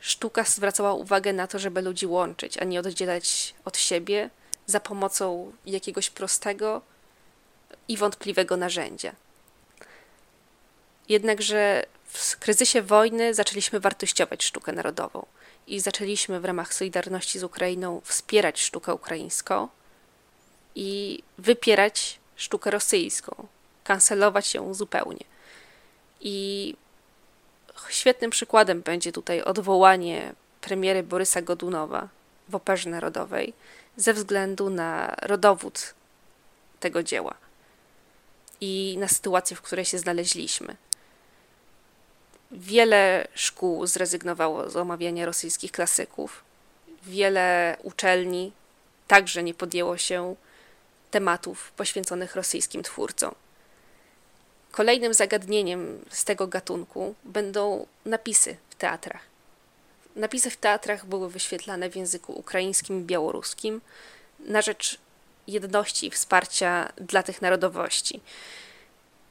sztuka 0.00 0.44
zwracała 0.44 0.94
uwagę 0.94 1.32
na 1.32 1.46
to, 1.46 1.58
żeby 1.58 1.82
ludzi 1.82 2.06
łączyć, 2.06 2.58
a 2.58 2.64
nie 2.64 2.80
oddzielać 2.80 3.54
od 3.64 3.76
siebie 3.76 4.30
za 4.66 4.80
pomocą 4.80 5.52
jakiegoś 5.66 6.10
prostego, 6.10 6.82
i 7.88 7.96
wątpliwego 7.96 8.56
narzędzia. 8.56 9.12
Jednakże 11.08 11.86
w 12.06 12.36
kryzysie 12.36 12.82
wojny 12.82 13.34
zaczęliśmy 13.34 13.80
wartościować 13.80 14.44
sztukę 14.44 14.72
narodową 14.72 15.26
i 15.66 15.80
zaczęliśmy 15.80 16.40
w 16.40 16.44
ramach 16.44 16.74
Solidarności 16.74 17.38
z 17.38 17.44
Ukrainą 17.44 18.00
wspierać 18.04 18.60
sztukę 18.60 18.94
ukraińską 18.94 19.68
i 20.74 21.22
wypierać 21.38 22.18
sztukę 22.36 22.70
rosyjską, 22.70 23.46
kancelować 23.84 24.54
ją 24.54 24.74
zupełnie. 24.74 25.24
I 26.20 26.74
świetnym 27.88 28.30
przykładem 28.30 28.82
będzie 28.82 29.12
tutaj 29.12 29.42
odwołanie 29.42 30.34
premiery 30.60 31.02
Borysa 31.02 31.42
Godunowa 31.42 32.08
w 32.48 32.54
Operze 32.54 32.90
Narodowej 32.90 33.52
ze 33.96 34.14
względu 34.14 34.70
na 34.70 35.16
rodowód 35.22 35.94
tego 36.80 37.02
dzieła 37.02 37.34
i 38.60 38.96
na 38.98 39.08
sytuację, 39.08 39.56
w 39.56 39.62
której 39.62 39.84
się 39.84 39.98
znaleźliśmy. 39.98 40.76
Wiele 42.50 43.28
szkół 43.34 43.86
zrezygnowało 43.86 44.70
z 44.70 44.76
omawiania 44.76 45.26
rosyjskich 45.26 45.72
klasyków. 45.72 46.44
Wiele 47.02 47.76
uczelni 47.82 48.52
także 49.06 49.42
nie 49.42 49.54
podjęło 49.54 49.96
się 49.96 50.36
tematów 51.10 51.72
poświęconych 51.72 52.36
rosyjskim 52.36 52.82
twórcom. 52.82 53.34
Kolejnym 54.70 55.14
zagadnieniem 55.14 56.04
z 56.10 56.24
tego 56.24 56.46
gatunku 56.46 57.14
będą 57.24 57.86
napisy 58.04 58.56
w 58.70 58.74
teatrach. 58.74 59.22
Napisy 60.16 60.50
w 60.50 60.56
teatrach 60.56 61.06
były 61.06 61.30
wyświetlane 61.30 61.90
w 61.90 61.96
języku 61.96 62.32
ukraińskim 62.32 63.00
i 63.00 63.04
białoruskim 63.04 63.80
na 64.40 64.62
rzecz 64.62 64.98
jedności 65.48 66.06
i 66.06 66.10
wsparcia 66.10 66.92
dla 66.96 67.22
tych 67.22 67.42
narodowości. 67.42 68.20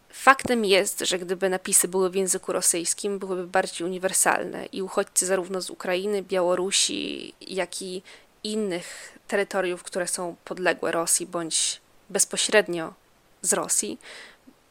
Faktem 0.10 0.66
jest, 0.66 1.00
że 1.00 1.20
gdyby 1.20 1.50
napisy 1.50 1.88
były 1.88 2.10
w 2.10 2.16
języku 2.16 2.54
rosyjskim, 2.54 3.20
byłyby 3.20 3.48
bardziej 3.48 3.88
uniwersalne 3.88 4.66
i 4.66 4.82
uchodźcy 4.82 5.26
zarówno 5.26 5.62
z 5.62 5.70
Ukrainy, 5.70 6.24
Białorusi, 6.24 7.34
jak 7.42 7.82
i 7.82 8.02
innych 8.44 9.18
terytoriów, 9.28 9.84
które 9.84 10.08
są 10.08 10.36
podległe 10.46 10.92
Rosji 10.92 11.26
bądź 11.26 11.82
bezpośrednio 12.10 12.94
z 13.42 13.54
Rosji, 13.54 14.00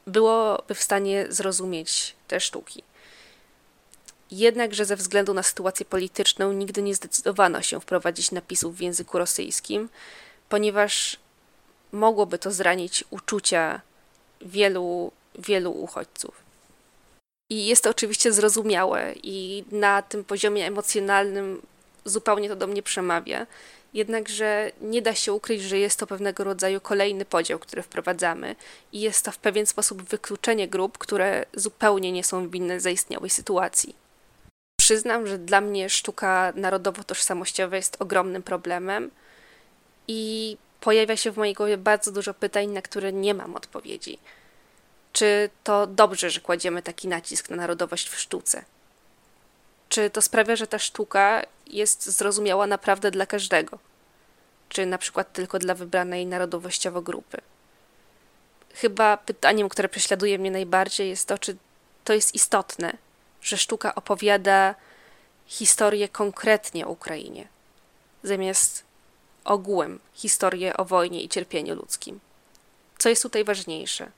byłoby 0.07 0.75
w 0.75 0.83
stanie 0.83 1.27
zrozumieć 1.29 2.17
te 2.29 2.41
sztuki. 2.41 2.83
Jednakże 4.31 4.85
ze 4.85 4.97
względu 4.97 5.35
na 5.35 5.43
sytuację 5.43 5.87
polityczną 5.87 6.53
nigdy 6.53 6.83
nie 6.83 6.95
zdecydowano 6.95 7.63
się 7.63 7.81
wprowadzić 7.81 8.31
napisów 8.31 8.77
w 8.77 8.81
języku 8.81 9.19
rosyjskim, 9.19 9.89
ponieważ 10.49 11.19
mogłoby 11.95 12.39
to 12.39 12.51
zranić 12.51 13.05
uczucia 13.11 13.81
wielu, 14.41 15.13
wielu 15.39 15.71
uchodźców. 15.73 16.35
I 17.51 17.67
jest 17.67 17.85
to 17.85 17.91
oczywiście 17.91 18.33
zrozumiałe, 18.33 19.15
i 19.23 19.65
na 19.73 20.03
tym 20.03 20.25
poziomie 20.25 20.67
emocjonalnym 20.67 21.63
zupełnie 22.05 22.49
to 22.49 22.57
do 22.57 22.67
mnie 22.67 22.83
przemawia. 22.83 23.47
Jednakże 23.95 24.71
nie 24.81 25.03
da 25.03 25.15
się 25.15 25.33
ukryć, 25.33 25.63
że 25.63 25.79
jest 25.79 25.99
to 25.99 26.07
pewnego 26.07 26.45
rodzaju 26.45 26.81
kolejny 26.81 27.25
podział, 27.25 27.59
który 27.59 27.83
wprowadzamy, 27.83 28.57
i 28.93 29.01
jest 29.01 29.25
to 29.25 29.33
w 29.33 29.39
pewien 29.39 29.67
sposób 29.67 30.03
wykluczenie 30.03 30.69
grup, 30.69 30.99
które 30.99 31.47
zupełnie 31.55 32.13
nie 32.13 32.25
są 32.25 32.49
winne 32.49 32.81
zaistniałej 32.81 33.31
sytuacji. 33.31 33.95
Przyznam, 34.81 35.27
że 35.27 35.39
dla 35.39 35.61
mnie 35.61 35.91
sztuka 35.91 36.53
narodowo-tożsamościowa 36.57 37.77
jest 37.77 37.97
ogromnym 37.99 38.43
problemem 38.43 39.11
i 40.09 40.57
pojawia 40.85 41.17
się 41.17 41.31
w 41.33 41.37
mojej 41.37 41.55
głowie 41.55 41.77
bardzo 41.77 42.13
dużo 42.13 42.35
pytań, 42.35 42.69
na 42.69 42.83
które 42.83 43.13
nie 43.13 43.35
mam 43.35 43.57
odpowiedzi. 43.57 44.19
Czy 45.13 45.51
to 45.65 45.87
dobrze, 45.87 46.31
że 46.31 46.41
kładziemy 46.41 46.83
taki 46.83 47.09
nacisk 47.09 47.51
na 47.51 47.57
narodowość 47.57 48.09
w 48.09 48.21
sztuce? 48.21 48.65
Czy 49.89 50.11
to 50.11 50.23
sprawia, 50.23 50.57
że 50.57 50.67
ta 50.67 50.79
sztuka 50.79 51.43
jest 51.67 52.11
zrozumiała 52.11 52.67
naprawdę 52.67 53.11
dla 53.11 53.27
każdego? 53.27 53.79
Czy 54.69 54.87
na 54.87 54.99
przykład 54.99 55.33
tylko 55.33 55.59
dla 55.59 55.75
wybranej 55.75 56.27
narodowościowo 56.27 57.03
grupy? 57.03 57.39
Chyba 58.75 59.17
pytaniem, 59.17 59.69
które 59.69 59.89
prześladuje 59.89 60.39
mnie 60.39 60.51
najbardziej, 60.51 61.09
jest 61.09 61.29
to, 61.29 61.39
czy 61.39 61.57
to 62.05 62.13
jest 62.13 62.35
istotne, 62.35 62.97
że 63.43 63.59
sztuka 63.59 63.95
opowiada 63.95 64.75
historię 65.47 66.09
konkretnie 66.09 66.87
o 66.87 66.91
Ukrainie, 66.91 67.49
zamiast 68.23 68.85
ogółem 69.45 69.99
historię 70.13 70.77
o 70.77 70.85
wojnie 70.85 71.23
i 71.23 71.29
cierpieniu 71.29 71.75
ludzkim. 71.75 72.21
Co 72.99 73.09
jest 73.09 73.23
tutaj 73.23 73.45
ważniejsze? 73.45 74.11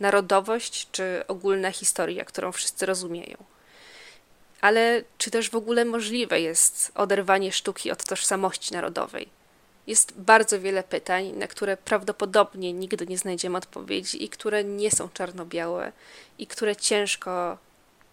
Narodowość 0.00 0.88
czy 0.92 1.24
ogólna 1.28 1.70
historia, 1.70 2.24
którą 2.24 2.52
wszyscy 2.52 2.86
rozumieją? 2.86 3.36
Ale 4.60 5.04
czy 5.18 5.30
też 5.30 5.50
w 5.50 5.56
ogóle 5.56 5.84
możliwe 5.84 6.40
jest 6.40 6.92
oderwanie 6.94 7.52
sztuki 7.52 7.90
od 7.90 8.04
tożsamości 8.04 8.74
narodowej? 8.74 9.28
Jest 9.86 10.12
bardzo 10.16 10.60
wiele 10.60 10.82
pytań, 10.82 11.32
na 11.32 11.46
które 11.46 11.76
prawdopodobnie 11.76 12.72
nigdy 12.72 13.06
nie 13.06 13.18
znajdziemy 13.18 13.58
odpowiedzi 13.58 14.24
i 14.24 14.28
które 14.28 14.64
nie 14.64 14.90
są 14.90 15.08
czarno-białe 15.08 15.92
i 16.38 16.46
które 16.46 16.76
ciężko 16.76 17.58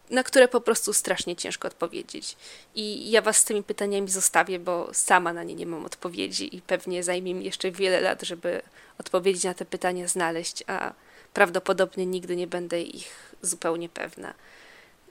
na 0.09 0.23
które 0.23 0.47
po 0.47 0.61
prostu 0.61 0.93
strasznie 0.93 1.35
ciężko 1.35 1.67
odpowiedzieć. 1.67 2.37
I 2.75 3.11
ja 3.11 3.21
Was 3.21 3.37
z 3.37 3.43
tymi 3.43 3.63
pytaniami 3.63 4.09
zostawię, 4.09 4.59
bo 4.59 4.89
sama 4.93 5.33
na 5.33 5.43
nie 5.43 5.55
nie 5.55 5.65
mam 5.65 5.85
odpowiedzi 5.85 6.55
i 6.55 6.61
pewnie 6.61 7.03
zajmie 7.03 7.33
mi 7.33 7.45
jeszcze 7.45 7.71
wiele 7.71 8.01
lat, 8.01 8.21
żeby 8.21 8.61
odpowiedzi 8.99 9.47
na 9.47 9.53
te 9.53 9.65
pytania 9.65 10.07
znaleźć, 10.07 10.63
a 10.67 10.93
prawdopodobnie 11.33 12.05
nigdy 12.05 12.35
nie 12.35 12.47
będę 12.47 12.81
ich 12.81 13.35
zupełnie 13.41 13.89
pewna. 13.89 14.33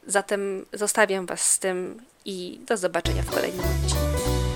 Zatem 0.07 0.67
zostawiam 0.73 1.27
Was 1.27 1.51
z 1.51 1.59
tym 1.59 2.03
i 2.25 2.61
do 2.67 2.77
zobaczenia 2.77 3.23
w 3.23 3.31
kolejnym 3.31 3.65
odcinku. 3.65 4.48